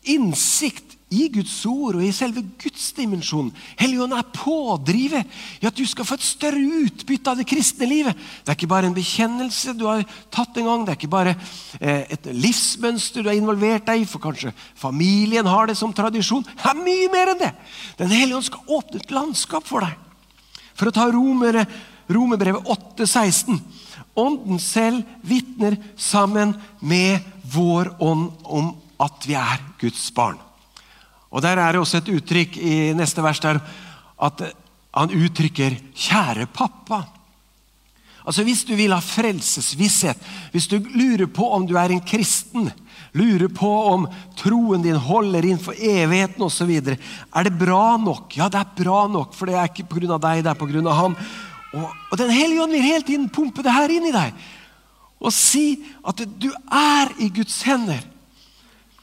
innsikt 0.08 0.96
i 1.10 1.26
Guds 1.34 1.56
ord 1.66 1.96
og 1.98 2.04
i 2.06 2.12
selve 2.14 2.42
Guds 2.62 2.92
dimensjon. 2.94 3.48
Helligånden 3.80 4.18
er 4.18 4.28
pådriver 4.30 5.24
i 5.58 5.66
at 5.66 5.76
du 5.76 5.82
skal 5.88 6.06
få 6.06 6.14
et 6.16 6.24
større 6.24 6.60
utbytte 6.84 7.32
av 7.32 7.40
det 7.40 7.48
kristne 7.50 7.88
livet. 7.90 8.14
Det 8.14 8.52
er 8.52 8.58
ikke 8.58 8.70
bare 8.70 8.86
en 8.90 8.94
bekjennelse 8.94 9.74
du 9.74 9.88
har 9.88 10.04
tatt 10.30 10.60
en 10.62 10.70
gang, 10.70 10.84
det 10.86 10.94
er 10.94 11.00
ikke 11.00 11.10
bare 11.10 11.34
eh, 11.80 12.06
et 12.14 12.30
livsmønster 12.30 13.26
du 13.26 13.30
har 13.32 13.38
involvert 13.38 13.88
deg 13.90 14.04
i, 14.04 14.08
for 14.08 14.22
kanskje 14.22 14.54
familien 14.78 15.50
har 15.50 15.66
det 15.66 15.76
som 15.80 15.94
tradisjon. 15.94 16.46
Det 16.46 16.70
er 16.70 16.78
mye 16.78 17.10
mer 17.10 17.34
enn 17.34 17.42
det. 17.42 17.52
Den 17.98 18.14
hellige 18.14 18.38
ånd 18.38 18.46
skal 18.46 18.76
åpne 18.78 19.02
et 19.02 19.14
landskap 19.14 19.66
for 19.66 19.82
deg. 19.82 19.98
For 20.78 20.88
å 20.88 20.94
ta 20.94 21.10
romere 21.10 21.66
Romerbrevet 22.10 22.66
8, 22.66 23.06
16. 23.06 23.60
Ånden 24.18 24.58
selv 24.58 25.02
vitner 25.22 25.76
sammen 25.96 26.54
med 26.80 27.20
vår 27.54 27.94
ånd 28.02 28.30
om 28.42 28.72
at 29.00 29.26
vi 29.26 29.36
er 29.38 29.62
Guds 29.80 30.10
barn. 30.14 30.38
Og 31.30 31.42
Der 31.42 31.56
er 31.56 31.72
det 31.72 31.80
også 31.80 32.00
et 32.00 32.10
uttrykk 32.10 32.58
i 32.58 32.74
neste 32.98 33.22
vers 33.22 33.40
der 33.40 33.60
at 34.20 34.42
han 34.90 35.14
uttrykker 35.14 35.78
'kjære 35.94 36.46
pappa'. 36.50 37.06
Altså 38.26 38.42
Hvis 38.44 38.64
du 38.64 38.74
vil 38.76 38.92
ha 38.92 39.00
frelsesvisshet, 39.00 40.18
hvis 40.52 40.66
du 40.66 40.76
lurer 40.78 41.26
på 41.26 41.46
om 41.54 41.66
du 41.66 41.76
er 41.78 41.90
en 41.90 42.00
kristen, 42.04 42.70
lurer 43.16 43.48
på 43.48 43.70
om 43.92 44.08
troen 44.36 44.82
din 44.82 44.98
holder 45.00 45.46
inn 45.48 45.58
for 45.58 45.72
evigheten 45.72 46.42
osv., 46.42 46.70
er 46.70 47.42
det 47.44 47.58
bra 47.58 47.96
nok? 47.96 48.36
Ja, 48.36 48.48
det 48.48 48.60
er 48.60 48.84
bra 48.84 49.06
nok, 49.06 49.34
for 49.34 49.46
det 49.46 49.56
er 49.56 49.70
ikke 49.70 49.88
pga. 49.88 50.18
deg, 50.18 50.44
det 50.44 50.50
er 50.50 50.54
pga. 50.54 50.92
han. 50.92 51.16
Og, 51.74 51.86
og 52.10 52.18
Den 52.18 52.32
hellige 52.34 52.62
ånd 52.62 52.74
vil 52.74 52.86
hele 52.86 53.06
tiden 53.06 53.28
pumpe 53.30 53.62
det 53.62 53.74
her 53.74 53.92
inn 53.94 54.08
i 54.10 54.14
deg 54.16 54.48
og 55.20 55.32
si 55.36 55.82
at 56.08 56.22
du 56.40 56.48
er 56.72 57.10
i 57.20 57.28
Guds 57.28 57.58
hender. 57.68 58.00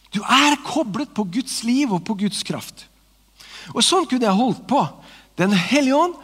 Du 0.09 0.23
er 0.23 0.57
koblet 0.65 1.11
på 1.13 1.27
Guds 1.29 1.59
liv 1.67 1.93
og 1.93 2.01
på 2.07 2.15
Guds 2.17 2.41
kraft. 2.47 2.87
Og 3.75 3.83
Sånn 3.85 4.07
kunne 4.09 4.25
jeg 4.25 4.39
holdt 4.39 4.63
på. 4.69 4.81
Den 5.37 5.53
hellige 5.53 5.99
ånd 5.99 6.15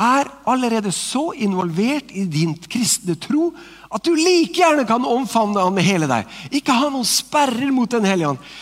er 0.00 0.30
allerede 0.48 0.92
så 0.96 1.34
involvert 1.36 2.14
i 2.16 2.24
din 2.24 2.54
kristne 2.56 3.18
tro 3.20 3.50
at 3.92 4.04
du 4.06 4.14
like 4.16 4.56
gjerne 4.56 4.86
kan 4.88 5.04
omfavne 5.04 5.60
han 5.60 5.74
med 5.76 5.84
hele 5.84 6.08
deg. 6.08 6.28
Ikke 6.48 6.72
ha 6.72 6.88
noen 6.88 7.04
sperrer 7.04 7.68
mot 7.74 7.90
Den 7.92 8.08
hellige 8.08 8.32
ånd. 8.32 8.52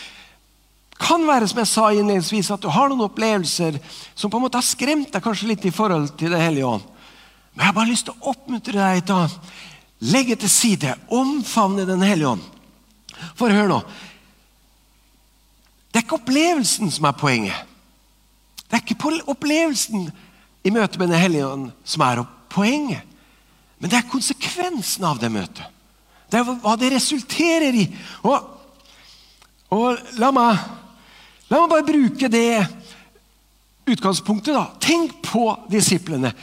Kan 1.01 1.23
være 1.25 1.47
som 1.47 1.61
jeg 1.63 1.69
sa 1.71 1.87
innledningsvis, 1.95 2.51
at 2.51 2.61
du 2.61 2.67
har 2.69 2.91
noen 2.91 3.07
opplevelser 3.07 3.79
som 4.13 4.29
på 4.29 4.37
en 4.37 4.43
måte 4.43 4.59
har 4.59 4.67
skremt 4.67 5.13
deg 5.13 5.23
kanskje 5.23 5.53
litt 5.53 5.63
i 5.65 5.73
forhold 5.73 6.11
til 6.19 6.35
Den 6.35 6.43
hellige 6.43 6.67
ånd. 6.67 6.90
Jeg 7.61 7.67
har 7.67 7.75
bare 7.77 7.91
lyst 7.91 8.07
til 8.07 8.15
å 8.17 8.31
oppmuntre 8.31 8.73
deg 8.73 9.03
til 9.05 9.19
å 9.21 9.49
legge 10.09 10.33
til 10.41 10.49
side, 10.49 10.95
omfavne 11.13 11.83
Den 11.85 12.01
hellige 12.01 12.31
ånd. 12.31 12.45
For 13.37 13.53
hør 13.53 13.67
nå. 13.69 13.75
Det 15.91 15.99
er 15.99 16.05
ikke 16.07 16.17
opplevelsen 16.17 16.89
som 16.89 17.05
er 17.05 17.19
poenget. 17.21 17.67
Det 18.65 18.79
er 18.79 18.81
ikke 18.81 19.11
opplevelsen 19.29 20.07
i 20.65 20.73
møte 20.73 20.97
med 20.97 21.13
Den 21.13 21.21
hellige 21.21 21.51
ånd 21.51 21.67
som 21.85 22.01
er 22.07 22.23
poenget. 22.49 23.05
Men 23.77 23.93
det 23.93 23.99
er 23.99 24.09
konsekvensen 24.09 25.05
av 25.05 25.19
det 25.21 25.29
møtet. 25.29 25.67
Det 26.33 26.39
er 26.39 26.49
hva 26.63 26.73
det 26.81 26.89
resulterer 26.95 27.77
i. 27.77 27.85
Og, 28.25 28.49
og 29.77 30.17
la, 30.17 30.31
meg, 30.33 30.65
la 31.51 31.61
meg 31.61 31.75
bare 31.75 31.85
bruke 31.85 32.31
det 32.31 32.63
utgangspunktet. 33.85 34.55
da. 34.57 34.65
Tenk 34.81 35.19
på 35.29 35.45
disiplene. 35.69 36.33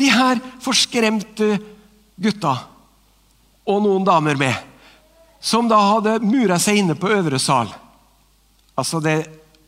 De 0.00 0.08
her 0.08 0.40
forskremte 0.64 1.58
gutta 2.20 2.54
og 3.68 3.82
noen 3.84 4.06
damer 4.06 4.38
med, 4.40 4.56
som 5.40 5.68
da 5.68 5.78
hadde 5.94 6.18
mura 6.24 6.58
seg 6.60 6.80
inne 6.80 6.96
på 6.98 7.10
øvre 7.12 7.38
sal. 7.40 7.68
Altså 8.76 9.00
Det 9.00 9.18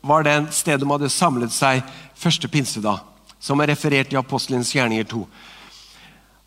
var 0.03 0.25
det 0.25 0.35
stedet 0.51 0.81
de 0.81 0.89
hadde 0.89 1.09
samlet 1.09 1.53
seg 1.53 1.83
første 2.19 2.49
pinsedag, 2.51 2.99
som 3.39 3.61
er 3.61 3.71
referert 3.71 4.11
i 4.13 4.19
Apostelens 4.19 4.73
gjerninger 4.75 5.07
2. 5.07 5.21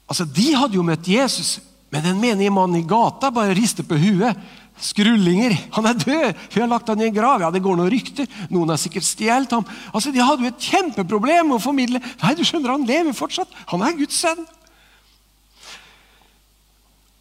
Altså, 0.07 0.25
De 0.25 0.52
hadde 0.55 0.76
jo 0.76 0.85
møtt 0.87 1.09
Jesus, 1.09 1.59
men 1.90 2.05
den 2.05 2.21
menige 2.21 2.52
mannen 2.52 2.83
i 2.83 2.87
gata 2.87 3.31
bare 3.31 3.55
rister 3.57 3.87
på 3.87 3.99
huet. 3.99 4.37
Skrullinger. 4.76 5.54
Han 5.73 5.87
er 5.88 5.97
død! 5.97 6.42
Vi 6.52 6.61
har 6.61 6.68
lagt 6.68 6.88
han 6.88 7.00
i 7.00 7.06
en 7.09 7.14
grav. 7.14 7.40
Ja, 7.40 7.50
Det 7.50 7.62
går 7.64 7.78
noen 7.78 7.90
rykter. 7.92 8.28
Noen 8.52 8.68
har 8.73 8.80
sikkert 8.80 9.06
stjålet 9.09 9.54
ham. 9.56 9.64
Altså, 9.92 10.12
De 10.12 10.21
hadde 10.21 10.45
jo 10.45 10.52
et 10.52 10.68
kjempeproblem 10.68 11.54
å 11.56 11.62
formidle 11.62 12.00
Nei, 12.00 12.35
du 12.37 12.45
skjønner, 12.45 12.75
han 12.75 12.87
lever 12.88 13.16
fortsatt. 13.16 13.52
Han 13.73 13.85
er 13.87 13.97
Guds 13.97 14.21
sønn. 14.21 14.45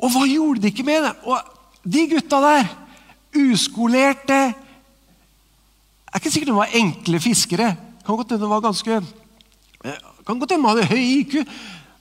Og 0.04 0.12
hva 0.12 0.26
gjorde 0.28 0.66
de 0.66 0.74
ikke 0.74 0.86
med 0.88 1.06
det? 1.08 1.14
Og 1.24 1.40
de 1.86 2.08
gutta 2.12 2.42
der, 2.44 2.68
uskolerte 3.36 4.42
Det 4.52 6.14
er 6.14 6.22
ikke 6.22 6.32
sikkert 6.32 6.52
de 6.52 6.60
var 6.60 6.76
enkle 6.80 7.20
fiskere. 7.20 7.70
Kan 8.06 8.20
godt 8.20 8.32
hende 8.32 8.46
de 8.46 8.52
var 8.52 8.64
ganske 8.64 9.00
eh, 9.00 10.04
kan 10.26 10.40
godt 10.40 10.52
hende 10.56 10.64
de 10.64 10.72
hadde 10.72 10.90
høy 10.90 11.04
IQ, 11.22 11.34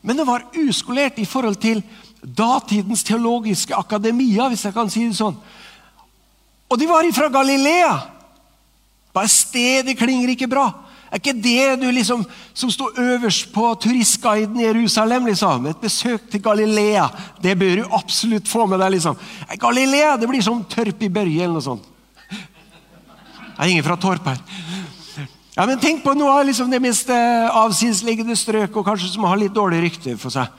men 0.02 0.18
det 0.18 0.26
var 0.26 0.46
uskolert 0.56 1.18
i 1.18 1.26
forhold 1.28 1.56
til 1.60 1.82
datidens 2.24 3.04
teologiske 3.04 3.76
akademia, 3.76 4.48
hvis 4.48 4.64
jeg 4.64 4.74
kan 4.74 4.90
si 4.90 5.04
det 5.08 5.18
sånn. 5.18 5.36
Og 6.70 6.80
de 6.80 6.88
var 6.88 7.06
fra 7.14 7.28
Galilea. 7.28 7.92
Bare 9.14 9.30
stedet 9.30 9.96
klinger 9.98 10.32
ikke 10.32 10.50
bra. 10.50 10.66
Er 11.14 11.20
ikke 11.20 11.36
det 11.38 11.76
du 11.78 11.86
liksom, 11.94 12.24
som 12.56 12.70
sto 12.74 12.88
øverst 12.98 13.52
på 13.54 13.68
turistguiden 13.78 14.58
i 14.58 14.64
Jerusalem? 14.64 15.28
liksom? 15.30 15.68
Et 15.70 15.84
besøk 15.84 16.24
til 16.30 16.42
Galilea. 16.42 17.06
Det 17.42 17.54
bør 17.58 17.76
du 17.76 17.94
absolutt 17.94 18.48
få 18.50 18.66
med 18.66 18.82
deg. 18.82 18.96
liksom. 18.96 19.16
Galilea 19.60 20.16
det 20.18 20.28
blir 20.28 20.42
som 20.42 20.64
Tørp 20.64 21.02
i 21.06 21.12
Børje 21.12 21.44
eller 21.44 21.60
noe 21.60 21.62
sånt. 21.62 21.86
Det 23.54 23.62
er 23.62 23.70
ingen 23.70 23.86
fra 23.86 23.94
Torp 23.96 24.26
her. 24.26 24.40
Ja, 25.54 25.68
men 25.68 25.78
Tenk 25.78 26.02
på 26.02 26.16
noe 26.18 26.32
av 26.34 26.48
liksom 26.48 26.66
det 26.72 26.80
mest 26.82 27.10
eh, 27.14 27.46
avsidesliggende 27.62 28.34
strøk, 28.34 28.74
og 28.74 28.88
kanskje 28.88 29.12
som 29.12 29.22
har 29.28 29.38
litt 29.38 29.54
dårlig 29.54 29.84
rykte 29.84 30.16
for 30.18 30.34
seg. 30.34 30.50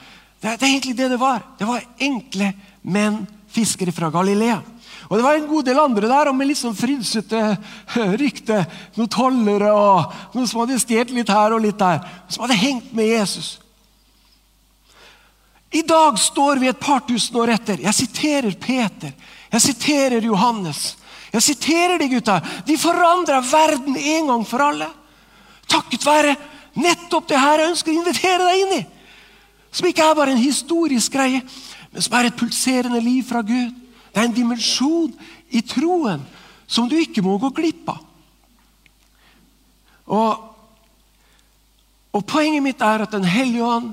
Det, 0.42 0.51
er 0.54 0.68
egentlig 0.68 0.96
det 0.98 1.10
det 1.13 1.20
var. 1.20 1.44
Det 1.58 1.68
var 1.68 1.84
enkle 2.00 2.51
menn, 2.82 3.24
fiskere 3.51 3.94
fra 3.96 4.10
Galilea. 4.13 4.62
Og 5.10 5.18
Det 5.18 5.24
var 5.24 5.38
en 5.38 5.48
god 5.48 5.65
del 5.65 5.80
andre 5.80 6.10
der 6.10 6.30
og 6.30 6.36
med 6.36 6.50
litt 6.50 6.60
sånn 6.60 6.77
frynsete 6.77 7.42
rykte. 8.22 8.63
Noen 8.98 9.12
tollere 9.12 9.70
og 9.74 10.15
noen 10.34 10.50
som 10.50 10.63
hadde 10.63 10.80
stjålet 10.82 11.13
litt 11.13 11.30
her 11.34 11.56
og 11.56 11.62
litt 11.65 11.80
der. 11.80 12.01
Som 12.30 12.46
hadde 12.46 12.58
hengt 12.62 12.92
med 12.98 13.12
Jesus. 13.12 13.56
I 15.75 15.82
dag 15.82 16.20
står 16.20 16.62
vi 16.62 16.70
et 16.72 16.80
par 16.80 17.04
tusen 17.08 17.36
år 17.38 17.51
etter. 17.58 17.82
Jeg 17.84 17.98
siterer 17.98 18.54
Peter. 18.62 19.12
Jeg 19.51 19.62
siterer 19.62 20.25
Johannes. 20.25 20.96
Jeg 21.34 21.44
siterer 21.44 22.00
de 22.00 22.08
gutta. 22.10 22.39
De 22.65 22.77
forandra 22.80 23.42
verden 23.44 23.98
en 23.98 24.30
gang 24.32 24.46
for 24.48 24.63
alle. 24.63 24.88
Takket 25.68 26.06
være 26.06 26.36
nettopp 26.80 27.27
det 27.27 27.42
her 27.42 27.62
jeg 27.62 27.74
ønsker 27.74 27.92
å 27.92 27.98
invitere 28.00 28.48
deg 28.48 28.62
inn 28.62 28.75
i. 28.77 28.84
Som 29.75 29.89
ikke 29.89 30.05
er 30.08 30.15
bare 30.15 30.32
en 30.36 30.39
historisk 30.39 31.17
greie, 31.17 31.41
men 31.91 32.03
som 32.03 32.15
er 32.15 32.29
et 32.29 32.39
pulserende 32.39 33.01
liv 33.03 33.25
fra 33.27 33.41
Gud. 33.44 33.74
Det 34.13 34.22
er 34.22 34.29
en 34.29 34.36
dimensjon 34.36 35.12
i 35.51 35.60
troen 35.67 36.24
som 36.67 36.88
du 36.89 36.96
ikke 36.98 37.24
må 37.25 37.36
gå 37.41 37.51
glipp 37.58 37.91
av. 37.91 38.01
Og, 40.15 40.44
og 42.15 42.25
Poenget 42.29 42.63
mitt 42.63 42.82
er 42.86 43.03
at 43.03 43.13
Den 43.13 43.25
hellige 43.27 43.65
ånd 43.65 43.91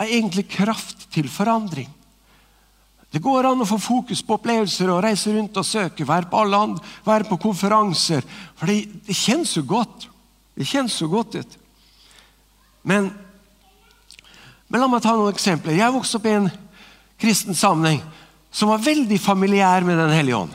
er 0.00 0.08
egentlig 0.08 0.46
kraft 0.48 1.08
til 1.12 1.28
forandring. 1.28 1.90
Det 3.10 3.20
går 3.20 3.48
an 3.48 3.64
å 3.64 3.66
få 3.66 3.76
fokus 3.82 4.22
på 4.22 4.36
opplevelser 4.38 4.88
og 4.92 5.02
reise 5.02 5.32
rundt 5.34 5.56
og 5.58 5.66
søke, 5.66 6.06
være 6.06 6.30
på 6.30 6.40
alle 6.40 6.54
land, 6.54 6.76
være 7.04 7.26
på 7.26 7.40
konferanser. 7.42 8.22
For 8.54 8.70
det, 8.70 8.84
det 9.08 9.16
kjennes 9.18 9.56
jo 9.56 9.64
godt. 9.66 10.06
Det 10.54 10.68
kjennes 10.70 10.94
jo 11.02 11.08
godt 11.10 11.40
ut. 11.42 11.56
Men, 12.86 13.10
men 14.70 14.80
la 14.80 14.86
meg 14.86 15.02
ta 15.02 15.16
noen 15.18 15.34
eksempler. 15.34 15.74
Jeg 15.80 15.94
vokste 15.94 16.20
opp 16.20 16.26
i 16.30 16.34
en 16.38 16.48
kristen 17.20 17.58
sammenheng 17.58 18.00
som 18.54 18.70
var 18.70 18.82
veldig 18.82 19.18
familiær 19.22 19.84
med 19.86 19.98
Den 19.98 20.14
hellige 20.14 20.38
ånd. 20.38 20.54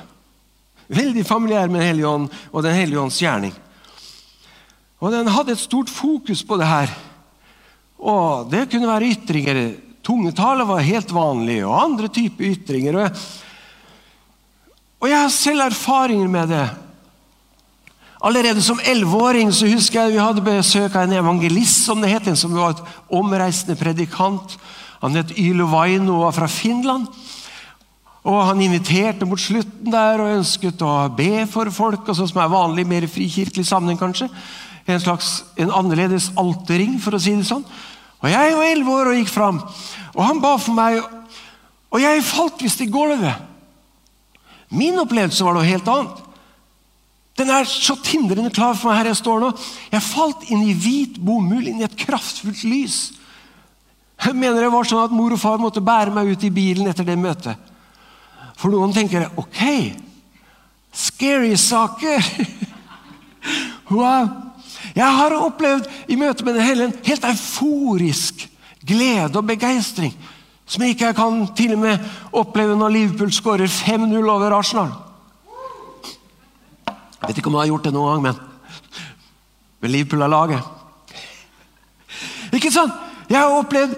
Veldig 0.87 1.25
familiær 1.27 1.67
med 1.67 1.81
Den 1.81 1.89
hellige 1.89 2.07
ånd 2.07 2.29
og 2.51 2.63
Den 2.63 2.77
hellige 2.79 3.01
ånds 3.03 3.19
gjerning. 3.21 3.53
Og 5.03 5.11
Den 5.11 5.27
hadde 5.27 5.51
et 5.51 5.63
stort 5.63 5.91
fokus 5.91 6.43
på 6.47 6.57
det 6.57 6.69
her. 6.69 6.93
Og 7.99 8.49
Det 8.51 8.69
kunne 8.71 8.87
være 8.87 9.11
ytringer 9.15 9.65
Tungetale 10.05 10.67
var 10.69 10.83
helt 10.85 11.09
vanlig, 11.09 11.63
og 11.65 11.79
andre 11.81 12.07
typer 12.13 12.51
ytringer. 12.51 12.97
Og 15.01 15.07
jeg, 15.09 15.17
har 15.17 15.31
selv 15.33 15.63
erfaringer 15.65 16.29
med 16.29 16.51
det. 16.53 16.65
Allerede 18.25 18.61
som 18.65 18.79
elleveåring 18.81 19.51
husker 19.53 19.99
jeg 19.99 20.15
vi 20.15 20.23
hadde 20.23 20.41
besøk 20.41 20.95
av 20.95 21.03
en 21.05 21.19
evangelist, 21.19 21.83
som 21.85 22.01
det 22.01 22.09
het, 22.09 22.25
en 22.25 22.39
som 22.39 22.55
var 22.57 22.73
et 22.73 22.81
omreisende 23.13 23.77
predikant. 23.77 24.55
Han 25.03 25.13
het 25.19 25.35
Ylo 25.37 25.67
Vaino 25.69 26.15
og 26.15 26.23
var 26.23 26.33
fra 26.39 26.47
Finland. 26.49 27.05
Og 28.25 28.39
Han 28.47 28.63
inviterte 28.65 29.27
mot 29.29 29.37
slutten 29.37 29.93
der 29.93 30.23
og 30.23 30.39
ønsket 30.39 30.81
å 30.81 30.95
be 31.13 31.45
for 31.45 31.69
folk, 31.69 32.09
og 32.09 32.17
sånn 32.17 32.31
som 32.31 32.41
er 32.41 32.49
vanlig 32.49 32.87
mer 32.89 33.05
frikirkelig 33.05 33.67
sammenheng, 33.69 34.01
kanskje. 34.01 34.31
En 34.89 35.01
slags 35.01 35.43
en 35.61 35.69
annerledes 35.69 36.31
altering, 36.33 36.97
for 36.97 37.13
å 37.13 37.21
si 37.21 37.35
det 37.37 37.45
sånn. 37.45 37.65
Og 38.23 38.29
Jeg 38.31 38.57
var 38.57 38.71
elleve 38.71 38.97
år 38.97 39.11
og 39.11 39.19
gikk 39.19 39.29
fram, 39.29 39.61
og 40.15 40.21
han 40.25 40.41
ba 40.41 40.57
for 40.57 40.73
meg, 40.73 40.97
og 41.93 42.01
jeg 42.01 42.25
falt 42.25 42.65
visst 42.65 42.81
i 42.81 42.89
gulvet. 42.89 43.37
Min 44.73 44.97
opplevelse 44.97 45.45
var 45.45 45.53
noe 45.53 45.69
helt 45.69 45.85
annet. 45.85 46.24
Den 47.35 47.51
er 47.51 47.67
så 47.67 47.97
tindrende 47.99 48.51
klar 48.53 48.77
for 48.77 48.89
meg 48.89 49.01
her 49.01 49.11
jeg 49.11 49.19
står 49.19 49.41
nå. 49.43 49.51
Jeg 49.91 50.07
falt 50.07 50.47
inn 50.47 50.63
i 50.63 50.75
hvit 50.75 51.19
bomull, 51.19 51.67
inn 51.67 51.81
i 51.81 51.87
et 51.87 51.97
kraftfullt 51.99 52.63
lys. 52.63 52.99
Jeg 54.23 54.37
mener 54.39 54.63
det 54.63 54.71
var 54.71 54.87
sånn 54.87 55.03
at 55.03 55.15
mor 55.15 55.35
og 55.35 55.41
far 55.41 55.59
måtte 55.59 55.83
bære 55.83 56.13
meg 56.15 56.31
ut 56.31 56.45
i 56.47 56.53
bilen 56.53 56.87
etter 56.87 57.07
det 57.07 57.17
møtet. 57.19 57.59
For 58.55 58.71
noen 58.71 58.93
tenker 58.95 59.27
ok, 59.35 59.61
scary 60.95 61.57
saker. 61.59 62.23
wow. 63.91 64.29
Jeg 64.95 65.17
har 65.17 65.35
opplevd 65.35 65.89
i 66.07 66.15
møte 66.15 66.45
med 66.47 66.55
Den 66.55 66.63
hellige 66.63 66.87
en 66.87 66.99
helt 67.03 67.27
euforisk 67.27 68.45
glede 68.85 69.35
og 69.35 69.47
begeistring. 69.49 70.13
Som 70.65 70.85
jeg 70.85 70.95
ikke 70.95 71.11
kan 71.17 71.43
til 71.57 71.75
og 71.75 71.83
med 71.83 72.05
oppleve 72.31 72.77
når 72.79 72.93
Liverpool 72.95 73.33
skårer 73.35 73.67
5-0 73.67 74.15
over 74.23 74.55
Arsenal. 74.55 74.95
Jeg 77.25 77.31
vet 77.31 77.39
ikke 77.41 77.49
om 77.49 77.55
jeg 77.57 77.63
har 77.63 77.71
gjort 77.73 77.87
det 77.87 77.93
noen 77.95 78.11
gang, 78.11 78.21
men, 78.21 78.35
med 79.81 79.89
Liverpool 79.89 80.21
er 80.21 80.29
laget. 80.29 80.67
Ikke 82.53 82.69
sant? 82.69 82.93
Jeg 83.25 83.39
har 83.41 83.55
opplevd 83.57 83.95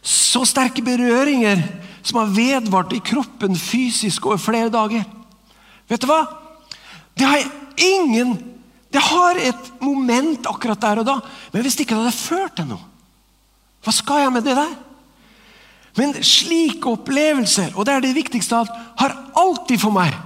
så 0.00 0.46
sterke 0.48 0.80
berøringer 0.80 1.60
som 2.00 2.22
har 2.22 2.32
vedvart 2.32 2.94
i 2.96 3.02
kroppen 3.04 3.52
fysisk 3.60 4.30
over 4.30 4.40
flere 4.40 4.72
dager. 4.72 5.04
Vet 5.92 6.00
du 6.00 6.08
hva? 6.08 6.22
Det 7.12 7.28
har 7.28 7.44
ingen 7.76 8.32
det 8.96 9.02
har 9.04 9.36
et 9.36 9.66
moment 9.82 10.46
akkurat 10.48 10.80
der 10.80 11.02
og 11.02 11.04
da, 11.04 11.18
men 11.52 11.64
hvis 11.66 11.74
ikke 11.82 11.92
det 11.92 12.06
hadde 12.06 12.16
ført 12.16 12.54
til 12.56 12.68
noe, 12.70 12.80
hva 13.84 13.92
skal 13.92 14.22
jeg 14.22 14.32
med 14.32 14.46
det 14.46 14.54
der? 14.56 14.70
Men 16.00 16.14
slike 16.24 16.88
opplevelser, 16.94 17.74
og 17.76 17.84
det 17.84 17.92
er 17.92 18.06
det 18.06 18.14
viktigste 18.16 18.56
av 18.56 18.64
alt, 18.64 18.86
har 19.02 19.16
alltid 19.42 19.82
for 19.82 19.92
meg 19.92 20.16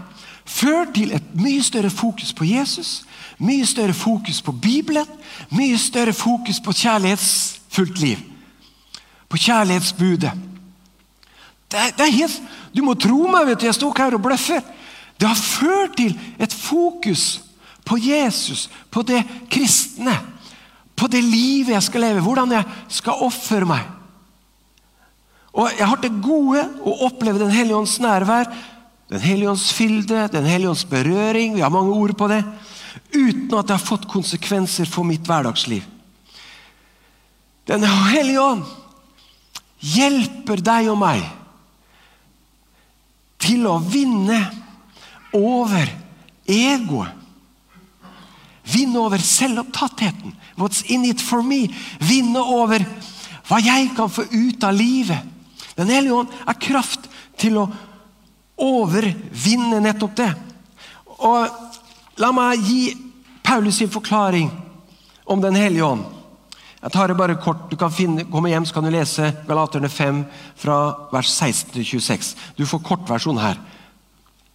ført 0.51 0.95
til 0.97 1.15
et 1.15 1.35
mye 1.39 1.63
større 1.63 1.91
fokus 1.91 2.33
på 2.37 2.47
Jesus, 2.49 3.03
mye 3.39 3.67
større 3.67 3.95
fokus 3.97 4.43
på 4.43 4.53
Bibelen, 4.53 5.07
mye 5.55 5.79
større 5.79 6.13
fokus 6.13 6.61
på 6.61 6.75
kjærlighetsfullt 6.83 8.01
liv. 8.03 8.19
På 9.29 9.39
kjærlighetsbudet. 9.39 10.33
Det, 11.71 11.79
det 11.97 12.07
er 12.07 12.17
helt, 12.19 12.43
du 12.75 12.83
må 12.83 12.97
tro 12.99 13.29
meg, 13.31 13.47
vet 13.47 13.63
du, 13.63 13.69
jeg 13.69 13.79
står 13.79 13.95
ikke 13.95 14.09
her 14.09 14.19
og 14.19 14.25
bløffer. 14.25 14.67
Det 15.21 15.29
har 15.29 15.39
ført 15.39 15.97
til 16.01 16.17
et 16.41 16.53
fokus 16.53 17.43
på 17.87 17.99
Jesus, 18.01 18.69
på 18.91 19.03
det 19.07 19.23
kristne. 19.51 20.17
På 20.97 21.09
det 21.09 21.23
livet 21.25 21.75
jeg 21.75 21.87
skal 21.87 22.05
leve, 22.05 22.25
hvordan 22.25 22.53
jeg 22.59 22.65
skal 22.93 23.23
ofre 23.25 23.65
meg. 23.69 23.87
Og 25.53 25.71
Jeg 25.79 25.89
har 25.89 25.99
til 25.99 26.21
gode 26.23 26.63
å 26.87 26.93
oppleve 27.09 27.41
Den 27.41 27.51
hellige 27.51 27.77
ånds 27.77 27.97
nærvær, 28.03 28.51
Den 29.11 29.21
hellige 29.21 29.51
ånds 29.51 29.73
fylde, 29.75 30.29
Den 30.33 30.47
hellige 30.47 30.71
ånds 30.71 30.85
berøring. 30.85 31.55
Vi 31.55 31.61
har 31.61 31.71
mange 31.71 31.91
ord 31.91 32.15
på 32.17 32.29
det. 32.29 32.45
Uten 33.15 33.59
at 33.59 33.67
det 33.67 33.77
har 33.77 33.85
fått 33.87 34.09
konsekvenser 34.11 34.87
for 34.87 35.07
mitt 35.07 35.27
hverdagsliv. 35.27 35.83
Den 37.67 37.85
hellige 37.85 38.43
ånd 38.43 38.65
hjelper 39.81 40.63
deg 40.63 40.91
og 40.93 40.99
meg 41.01 41.23
til 43.41 43.65
å 43.67 43.79
vinne 43.83 44.41
over 45.35 45.89
egoet. 46.51 47.17
Vinne 48.71 49.01
over 49.03 49.19
selvopptattheten. 49.19 50.35
What's 50.55 50.85
in 50.87 51.05
it 51.09 51.23
for 51.23 51.43
me? 51.43 51.65
Vinne 51.99 52.43
over 52.43 52.85
hva 53.49 53.59
jeg 53.59 53.89
kan 53.97 54.11
få 54.13 54.29
ut 54.31 54.67
av 54.67 54.77
livet. 54.77 55.25
Den 55.75 55.91
hellige 55.91 56.21
ånd 56.21 56.35
er 56.47 56.61
kraft 56.61 57.09
til 57.41 57.59
å 57.59 57.71
overvinne 58.61 59.81
nettopp 59.83 60.17
det. 60.21 60.31
Og 61.21 61.61
La 62.21 62.29
meg 62.37 62.61
gi 62.69 62.93
Paulus 63.43 63.79
sin 63.81 63.91
forklaring 63.91 64.51
om 65.25 65.41
Den 65.41 65.57
hellige 65.57 65.87
ånd. 65.87 66.05
Jeg 66.81 66.93
tar 66.93 67.09
det 67.09 67.17
bare 67.17 67.37
kort. 67.41 67.69
Du 67.71 67.77
kan 67.77 67.93
finne, 67.93 68.25
komme 68.29 68.51
hjem 68.53 68.67
så 68.69 68.77
kan 68.77 68.85
du 68.85 68.91
lese 68.93 69.31
Galaterne 69.49 69.89
5 69.89 70.23
fra 70.57 70.77
vers 71.13 71.29
16 71.33 71.75
til 71.75 71.85
26. 71.85 72.33
Du 72.57 72.65
får 72.67 72.83
kortversjon 72.85 73.41
her. 73.41 73.61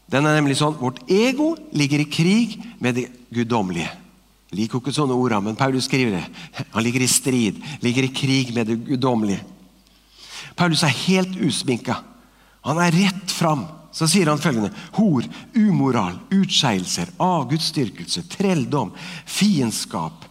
Den 0.09 0.25
er 0.25 0.37
nemlig 0.37 0.57
sånn 0.59 0.77
Vårt 0.77 1.01
ego 1.09 1.53
ligger 1.73 2.01
i 2.01 2.09
krig 2.09 2.57
med 2.81 2.97
det 2.97 3.07
guddommelige. 3.33 3.89
Jeg 4.51 4.59
liker 4.59 4.81
ikke 4.81 4.93
sånne 4.93 5.17
ord, 5.17 5.33
men 5.43 5.57
Paulus 5.57 5.87
skriver 5.89 6.19
det. 6.19 6.65
Han 6.73 6.85
ligger 6.85 7.01
i 7.01 7.09
strid, 7.09 7.57
ligger 7.81 8.05
i 8.05 8.13
krig 8.13 8.53
med 8.55 8.69
det 8.69 8.77
guddommelige. 8.85 9.41
Paulus 10.55 10.85
er 10.85 10.93
helt 11.07 11.33
usminka. 11.41 11.97
Han 12.65 12.79
er 12.81 12.93
rett 12.93 13.33
fram. 13.33 13.65
Så 13.95 14.09
sier 14.11 14.27
han 14.27 14.41
følgende 14.41 14.73
hor, 14.97 15.23
umoral, 15.55 16.17
utskeielser, 16.35 17.13
avgudsdyrkelse, 17.21 18.25
trelldom, 18.27 18.91
fiendskap, 19.23 20.25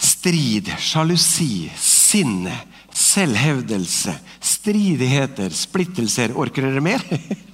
strid, 0.00 0.70
sjalusi, 0.80 1.66
sinne, 1.76 2.54
selvhevdelse, 2.94 4.14
stridigheter, 4.40 5.52
splittelser 5.52 6.32
Orker 6.40 6.70
dere 6.70 6.84
mer? 6.84 7.04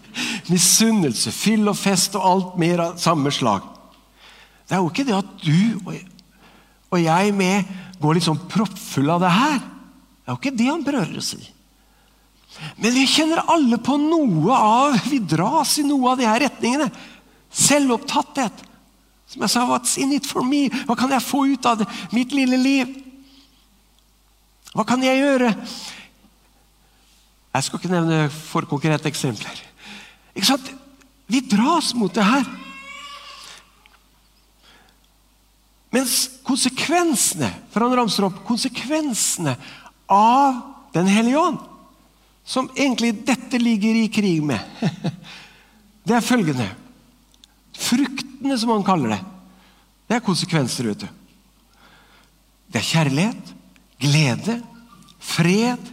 Misunnelse, 0.53 1.35
fyll 1.35 1.67
og 1.71 1.79
fest 1.79 2.15
og 2.19 2.31
alt 2.31 2.57
mer 2.63 2.87
av 2.87 2.97
samme 3.03 3.35
slag. 3.35 3.67
Det 4.69 4.79
er 4.79 4.85
jo 4.85 4.91
ikke 4.93 5.09
det 5.09 5.19
at 5.19 5.37
du 5.43 5.91
og 6.91 6.99
jeg 7.03 7.35
med 7.35 7.71
går 8.01 8.17
litt 8.17 8.27
sånn 8.27 8.45
proppfull 8.51 9.11
av 9.11 9.23
det 9.23 9.31
her. 9.35 9.59
Det 9.59 10.31
er 10.31 10.37
jo 10.37 10.41
ikke 10.41 10.59
det 10.59 10.71
han 10.71 10.87
prøver 10.87 11.19
å 11.19 11.25
si. 11.25 11.41
Men 12.77 12.95
vi 12.95 13.07
kjenner 13.09 13.45
alle 13.49 13.79
på 13.79 13.95
noe 14.01 14.57
av 14.57 14.97
Vi 15.09 15.21
dras 15.23 15.77
i 15.79 15.85
noe 15.87 16.13
av 16.13 16.19
de 16.21 16.27
her 16.29 16.43
retningene. 16.43 16.91
Selvopptatthet. 17.51 18.67
Som 19.31 19.45
jeg 19.47 19.53
sa, 19.53 19.63
what's 19.69 19.95
in 20.01 20.13
it 20.17 20.27
for 20.27 20.43
me? 20.43 20.67
Hva 20.89 20.97
kan 20.99 21.13
jeg 21.15 21.23
få 21.23 21.45
ut 21.53 21.67
av 21.67 21.79
det? 21.79 21.87
mitt 22.11 22.35
lille 22.35 22.59
liv? 22.59 22.97
Hva 24.75 24.85
kan 24.87 25.03
jeg 25.03 25.21
gjøre? 25.23 25.53
Jeg 27.51 27.67
skal 27.67 27.81
ikke 27.81 27.93
nevne 27.93 28.19
for 28.31 28.67
konkrete 28.71 29.11
eksempler. 29.11 29.63
Ikke 30.35 30.51
sant? 30.51 30.73
Vi 31.31 31.43
dras 31.47 31.93
mot 31.99 32.15
det 32.15 32.27
her. 32.27 32.47
Mens 35.95 36.17
konsekvensene 36.47 37.51
for 37.71 37.83
han 37.83 37.97
ramser 37.99 38.27
opp 38.29 38.43
konsekvensene 38.47 39.57
av 40.11 40.67
Den 40.91 41.07
hellige 41.07 41.39
ånd, 41.39 41.59
som 42.51 42.71
egentlig 42.75 43.15
dette 43.27 43.61
ligger 43.63 43.95
i 43.95 44.09
krig 44.11 44.43
med, 44.43 44.59
det 46.07 46.17
er 46.19 46.25
følgende 46.25 46.67
Fruktene, 47.81 48.59
som 48.61 48.75
han 48.75 48.85
kaller 48.85 49.15
det. 49.15 49.21
Det 50.05 50.19
er 50.19 50.25
konsekvenser, 50.27 50.91
vet 50.91 51.05
du. 51.05 51.07
Det 52.71 52.81
er 52.81 52.87
kjærlighet, 52.87 53.53
glede, 54.03 54.57
fred, 55.17 55.91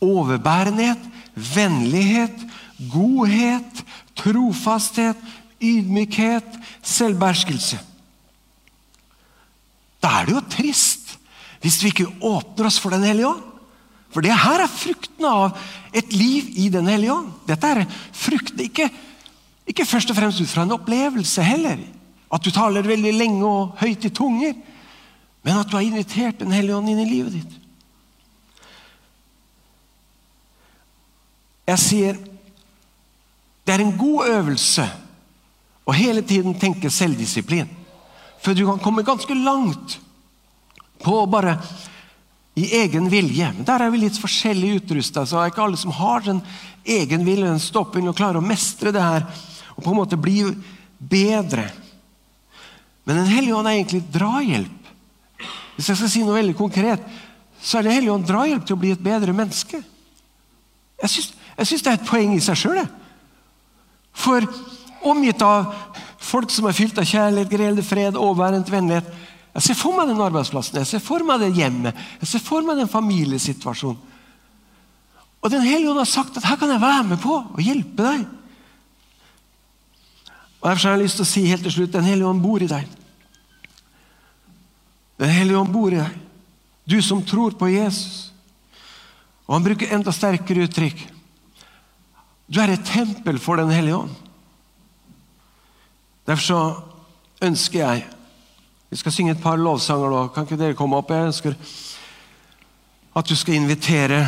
overbærenhet, 0.00 1.02
vennlighet, 1.34 2.40
godhet, 2.92 3.82
trofasthet, 4.16 5.20
ydmykhet, 5.60 6.56
selvbeherskelse. 6.82 7.78
Da 10.02 10.14
er 10.20 10.28
det 10.28 10.38
jo 10.38 10.46
trist 10.56 11.14
hvis 11.60 11.80
vi 11.82 11.90
ikke 11.92 12.12
åpner 12.24 12.68
oss 12.68 12.78
for 12.80 12.94
Den 12.94 13.04
hellige 13.06 13.28
ånd. 13.28 13.44
For 14.14 14.24
det 14.24 14.32
her 14.32 14.62
er 14.62 14.70
fruktene 14.70 15.28
av 15.28 15.58
et 15.96 16.12
liv 16.14 16.52
i 16.56 16.68
Den 16.72 16.88
hellige 16.88 17.14
ånd. 17.16 17.32
Dette 17.48 17.72
er 17.72 17.84
fruktene 18.16 18.68
ikke, 18.68 18.88
ikke 19.68 19.88
først 19.88 20.12
og 20.12 20.18
fremst 20.18 20.40
ut 20.40 20.50
fra 20.50 20.64
en 20.64 20.76
opplevelse 20.76 21.44
heller. 21.44 21.80
At 22.32 22.44
du 22.44 22.50
taler 22.54 22.86
veldig 22.86 23.12
lenge 23.14 23.44
og 23.46 23.76
høyt 23.80 24.06
i 24.08 24.12
tunger. 24.14 24.54
Men 25.46 25.60
at 25.60 25.70
du 25.70 25.76
har 25.78 25.86
invitert 25.86 26.40
Den 26.40 26.54
hellige 26.54 26.76
ånd 26.76 26.90
inn 26.90 27.02
i 27.02 27.10
livet 27.10 27.38
ditt. 27.38 27.58
Jeg 31.66 31.82
sier 31.82 32.18
det 33.66 33.74
er 33.74 33.82
en 33.82 33.96
god 33.98 34.28
øvelse 34.30 34.84
å 35.86 35.94
hele 35.94 36.22
tiden 36.22 36.54
tenke 36.58 36.90
selvdisiplin. 36.90 37.66
For 38.38 38.54
du 38.54 38.62
kan 38.68 38.78
komme 38.78 39.02
ganske 39.06 39.34
langt 39.34 39.96
på 41.02 41.14
å 41.18 41.26
bare 41.30 41.56
i 42.56 42.70
egen 42.80 43.10
vilje. 43.12 43.52
Men 43.56 43.64
Der 43.68 43.84
er 43.84 43.90
vi 43.92 44.00
litt 44.00 44.18
forskjellig 44.18 44.78
utrusta, 44.80 45.26
så 45.26 45.36
det 45.36 45.42
er 45.42 45.52
ikke 45.52 45.64
alle 45.66 45.80
som 45.80 45.92
har 45.92 46.24
den 46.24 46.40
egen 46.84 47.26
vilje, 47.26 47.44
den 47.44 47.60
stopping, 47.60 48.08
og 48.08 48.16
klarer 48.16 48.40
å 48.40 48.44
mestre 48.44 48.92
det 48.94 49.02
her 49.02 49.26
og 49.76 49.84
på 49.84 49.92
en 49.92 49.98
måte 49.98 50.16
bli 50.16 50.40
bedre. 50.98 51.68
Men 53.04 53.20
Den 53.20 53.28
hellige 53.30 53.54
ånd 53.54 53.68
er 53.68 53.76
egentlig 53.76 54.02
drahjelp. 54.12 54.88
Hvis 55.76 55.90
jeg 55.92 56.00
skal 56.00 56.10
si 56.10 56.22
noe 56.24 56.38
veldig 56.38 56.56
konkret, 56.56 57.02
så 57.60 57.78
er 57.78 57.82
Den 57.82 57.98
hellige 57.98 58.14
ånd 58.14 58.26
drahjelp 58.26 58.64
til 58.64 58.78
å 58.78 58.80
bli 58.80 58.94
et 58.96 59.04
bedre 59.04 59.36
menneske. 59.36 59.82
Jeg 61.02 61.66
syns 61.68 61.82
det 61.84 61.92
er 61.92 62.00
et 62.00 62.08
poeng 62.08 62.32
i 62.32 62.40
seg 62.40 62.56
sjøl. 62.56 62.80
For 64.16 64.48
omgitt 65.04 65.44
av 65.44 65.74
folk 66.24 66.50
som 66.50 66.66
er 66.66 66.76
fylt 66.76 66.96
av 66.98 67.04
kjærlighet, 67.04 67.52
grelde, 67.52 67.84
fred, 67.84 68.16
overværende 68.16 68.72
vennlighet 68.72 69.12
Jeg 69.56 69.64
ser 69.70 69.78
for 69.80 69.96
meg 69.96 70.10
den 70.10 70.20
arbeidsplassen, 70.20 70.76
jeg 70.82 70.88
ser 70.90 71.00
for 71.00 71.24
meg 71.24 71.40
det 71.40 71.54
hjemmet, 71.56 71.96
jeg 72.20 72.28
ser 72.28 72.42
for 72.44 72.64
meg 72.66 72.76
den 72.76 72.90
familiesituasjonen. 72.92 74.12
Og 75.40 75.52
Den 75.52 75.62
hellige 75.62 75.92
ånd 75.92 76.00
har 76.00 76.08
sagt 76.10 76.36
at 76.36 76.44
her 76.44 76.58
kan 76.58 76.72
jeg 76.72 76.82
være 76.82 77.04
med 77.06 77.20
på 77.22 77.36
og 77.38 77.60
hjelpe 77.62 78.02
deg. 78.02 78.24
Og 80.58 80.68
Derfor 80.68 80.88
har 80.88 80.96
jeg 80.96 81.04
lyst 81.04 81.20
til 81.20 81.24
å 81.24 81.30
si 81.30 81.44
helt 81.46 81.62
til 81.62 81.74
slutt 81.76 81.92
Den 81.94 82.08
hellige 82.08 82.26
ånd 82.26 82.42
bor 82.42 82.62
i 82.64 82.68
deg. 82.68 82.88
Den 85.22 85.30
hellige 85.30 85.60
ånd 85.60 85.70
bor 85.72 85.94
i 85.94 86.00
deg. 86.00 86.16
Du 86.84 86.98
som 87.02 87.22
tror 87.22 87.54
på 87.56 87.68
Jesus. 87.70 88.32
Og 89.46 89.54
han 89.54 89.68
bruker 89.68 89.94
enda 89.94 90.12
sterkere 90.12 90.66
uttrykk. 90.66 91.06
Du 92.50 92.58
er 92.60 92.74
et 92.74 92.84
tempel 92.90 93.38
for 93.40 93.62
Den 93.62 93.70
hellige 93.70 94.02
ånd. 94.02 94.12
Derfor 96.26 96.42
så 96.42 96.60
ønsker 97.46 97.84
jeg 97.84 98.04
Vi 98.90 98.96
skal 98.96 99.12
synge 99.12 99.34
et 99.34 99.42
par 99.42 99.58
lovsanger 99.58 100.12
nå. 100.12 100.20
Kan 100.34 100.46
ikke 100.46 100.58
dere 100.60 100.78
komme 100.78 100.98
opp? 101.00 101.10
Jeg 101.10 101.30
ønsker 101.32 101.56
at 103.16 103.28
du 103.28 103.36
skal 103.36 103.56
invitere 103.56 104.26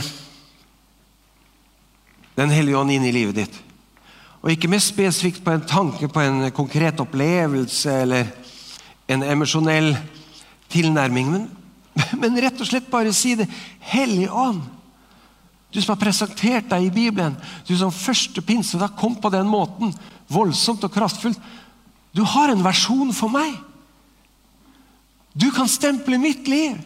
Den 2.39 2.53
hellige 2.55 2.79
ånd 2.79 2.93
inn 2.95 3.03
i 3.03 3.11
livet 3.11 3.35
ditt. 3.35 3.55
Og 4.39 4.53
ikke 4.53 4.69
mer 4.71 4.83
spesifikt 4.83 5.43
på 5.43 5.51
en 5.51 5.65
tanke 5.67 6.07
på 6.07 6.23
en 6.23 6.53
konkret 6.55 7.01
opplevelse 7.03 7.97
eller 8.05 8.29
en 9.11 9.25
emosjonell 9.27 9.97
tilnærming, 10.71 11.33
men, 11.33 11.49
men 12.23 12.39
rett 12.39 12.61
og 12.63 12.69
slett 12.69 12.87
bare 12.93 13.11
si 13.17 13.35
det. 13.41 13.49
Hellige 13.91 14.31
ånd. 14.31 14.63
Du 15.75 15.81
som 15.83 15.97
har 15.97 16.01
presentert 16.01 16.71
deg 16.71 16.87
i 16.87 16.95
Bibelen, 16.95 17.35
du 17.67 17.75
som 17.77 17.91
første 17.91 18.41
pinsedag 18.47 18.95
kom 19.01 19.19
på 19.19 19.33
den 19.35 19.51
måten, 19.51 19.91
voldsomt 20.31 20.87
og 20.87 20.95
kraftfullt. 20.95 21.43
Du 22.15 22.23
har 22.23 22.55
en 22.55 22.63
versjon 22.65 23.11
for 23.17 23.35
meg. 23.35 23.59
Du 25.39 25.51
kan 25.55 25.69
stemple 25.71 26.19
mitt 26.19 26.49
liv 26.49 26.77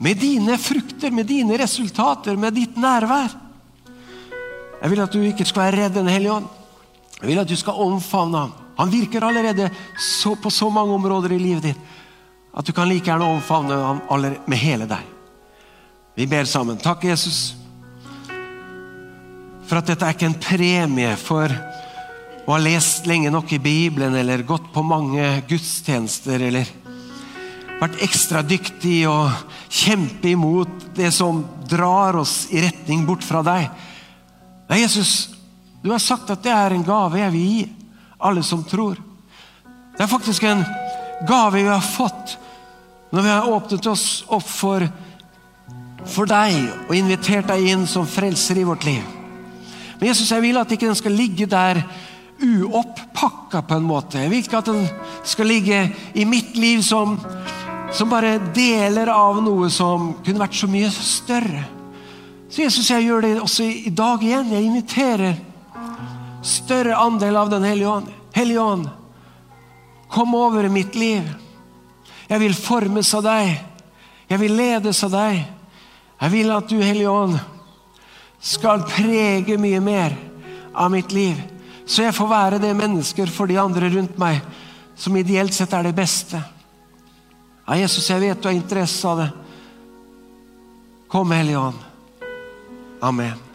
med 0.00 0.16
dine 0.16 0.56
frukter, 0.58 1.10
med 1.12 1.26
dine 1.28 1.58
resultater, 1.60 2.36
med 2.40 2.56
ditt 2.56 2.76
nærvær. 2.80 3.34
Jeg 4.80 4.90
vil 4.90 5.02
at 5.04 5.12
du 5.12 5.20
ikke 5.28 5.44
skal 5.44 5.66
være 5.66 5.82
redd 5.82 5.98
Den 5.98 6.08
hellige 6.08 6.38
ånd. 6.38 6.46
Jeg 7.20 7.28
vil 7.28 7.42
at 7.42 7.50
du 7.50 7.56
skal 7.60 7.82
omfavne 7.84 8.46
ham. 8.46 8.54
Han 8.80 8.92
virker 8.92 9.26
allerede 9.28 9.68
så, 10.00 10.32
på 10.40 10.50
så 10.50 10.70
mange 10.72 10.94
områder 10.96 11.36
i 11.36 11.42
livet 11.42 11.68
ditt 11.68 11.88
at 12.50 12.66
du 12.66 12.72
kan 12.74 12.88
like 12.88 13.06
gjerne 13.06 13.28
omfavne 13.36 13.76
ham 13.78 14.00
med 14.46 14.58
hele 14.58 14.88
deg. 14.90 15.04
Vi 16.18 16.26
ber 16.26 16.48
sammen. 16.48 16.80
Takk, 16.82 17.04
Jesus, 17.06 17.54
for 19.68 19.78
at 19.78 19.86
dette 19.86 20.06
er 20.06 20.16
ikke 20.16 20.26
en 20.26 20.40
premie 20.42 21.12
for 21.20 21.52
å 22.42 22.56
ha 22.56 22.58
lest 22.58 23.06
lenge 23.06 23.30
nok 23.30 23.52
i 23.54 23.60
Bibelen 23.62 24.16
eller 24.18 24.42
gått 24.48 24.72
på 24.74 24.82
mange 24.82 25.28
gudstjenester 25.46 26.42
eller 26.48 26.66
vært 27.80 28.02
ekstra 28.04 28.42
dyktig 28.44 29.02
og 29.08 29.30
kjempe 29.72 30.28
imot 30.34 30.90
det 30.96 31.10
som 31.16 31.42
drar 31.70 32.18
oss 32.20 32.44
i 32.52 32.60
retning 32.60 33.06
bort 33.08 33.24
fra 33.24 33.42
deg. 33.46 33.68
Nei, 34.68 34.82
Jesus, 34.82 35.30
du 35.82 35.90
har 35.92 36.02
sagt 36.02 36.30
at 36.30 36.42
det 36.44 36.52
er 36.52 36.76
en 36.76 36.84
gave 36.86 37.22
jeg 37.22 37.32
vil 37.34 37.46
gi 37.54 37.62
alle 38.20 38.44
som 38.44 38.64
tror. 38.68 39.00
Det 39.96 40.04
er 40.04 40.10
faktisk 40.10 40.44
en 40.48 40.62
gave 41.28 41.56
vi 41.56 41.68
har 41.68 41.84
fått 41.84 42.36
når 43.10 43.24
vi 43.24 43.32
har 43.32 43.48
åpnet 43.50 43.86
oss 43.90 44.04
opp 44.30 44.46
for, 44.46 44.84
for 46.04 46.30
deg 46.30 46.60
og 46.86 46.94
invitert 46.94 47.48
deg 47.50 47.72
inn 47.72 47.88
som 47.90 48.06
frelser 48.06 48.60
i 48.60 48.66
vårt 48.68 48.86
liv. 48.86 49.02
Men 49.98 50.12
Jesus, 50.12 50.30
jeg 50.30 50.44
vil 50.44 50.60
at 50.60 50.70
ikke 50.72 50.88
den 50.88 50.96
skal 50.96 51.16
ligge 51.16 51.48
der 51.50 51.82
uoppakka 52.40 53.60
på 53.68 53.76
en 53.76 53.88
måte. 53.88 54.22
Jeg 54.22 54.30
vil 54.32 54.44
ikke 54.44 54.60
at 54.62 54.70
den 54.70 54.86
skal 55.28 55.50
ligge 55.50 55.80
i 56.14 56.24
mitt 56.24 56.56
liv 56.56 56.80
som, 56.86 57.18
som 57.92 58.10
bare 58.10 58.38
deler 58.54 59.10
av 59.12 59.42
noe 59.42 59.68
som 59.72 60.12
kunne 60.24 60.42
vært 60.42 60.58
så 60.58 60.68
mye 60.70 60.90
større. 60.94 61.64
Så 62.50 62.64
Jesus, 62.64 62.90
jeg 62.90 63.06
gjør 63.06 63.26
det 63.26 63.32
også 63.40 63.66
i 63.66 63.92
dag 63.94 64.22
igjen. 64.24 64.50
Jeg 64.54 64.66
inviterer 64.66 65.38
større 66.42 66.96
andel 66.98 67.36
av 67.38 67.50
Den 67.50 67.66
hellige 67.66 67.88
ånd. 67.88 68.10
Hellige 68.34 68.62
ånd, 68.62 68.88
kom 70.10 70.34
over 70.34 70.68
mitt 70.68 70.94
liv. 70.94 71.26
Jeg 72.30 72.42
vil 72.42 72.54
formes 72.54 73.14
av 73.14 73.24
deg. 73.26 73.54
Jeg 74.30 74.38
vil 74.38 74.54
ledes 74.54 75.02
av 75.06 75.14
deg. 75.14 75.40
Jeg 76.20 76.30
vil 76.34 76.52
at 76.54 76.68
du, 76.70 76.76
Hellige 76.78 77.10
Ånd, 77.10 77.38
skal 78.40 78.84
prege 78.86 79.56
mye 79.58 79.80
mer 79.82 80.14
av 80.74 80.92
mitt 80.92 81.12
liv. 81.16 81.38
Så 81.86 82.04
jeg 82.04 82.14
får 82.14 82.28
være 82.30 82.60
det 82.62 82.70
mennesker 82.76 83.30
for 83.34 83.50
de 83.50 83.58
andre 83.58 83.90
rundt 83.90 84.18
meg 84.20 84.38
som 85.00 85.16
ideelt 85.16 85.54
sett 85.56 85.72
er 85.74 85.88
det 85.88 85.96
beste. 85.96 86.38
Ja, 87.70 87.76
Jesus, 87.78 88.08
jeg 88.10 88.18
vet 88.20 88.40
du 88.42 88.48
har 88.48 88.56
interesse 88.56 89.06
av 89.06 89.20
det. 89.22 89.28
Kom, 91.06 91.30
Hellige 91.30 91.58
Amen. 93.00 93.49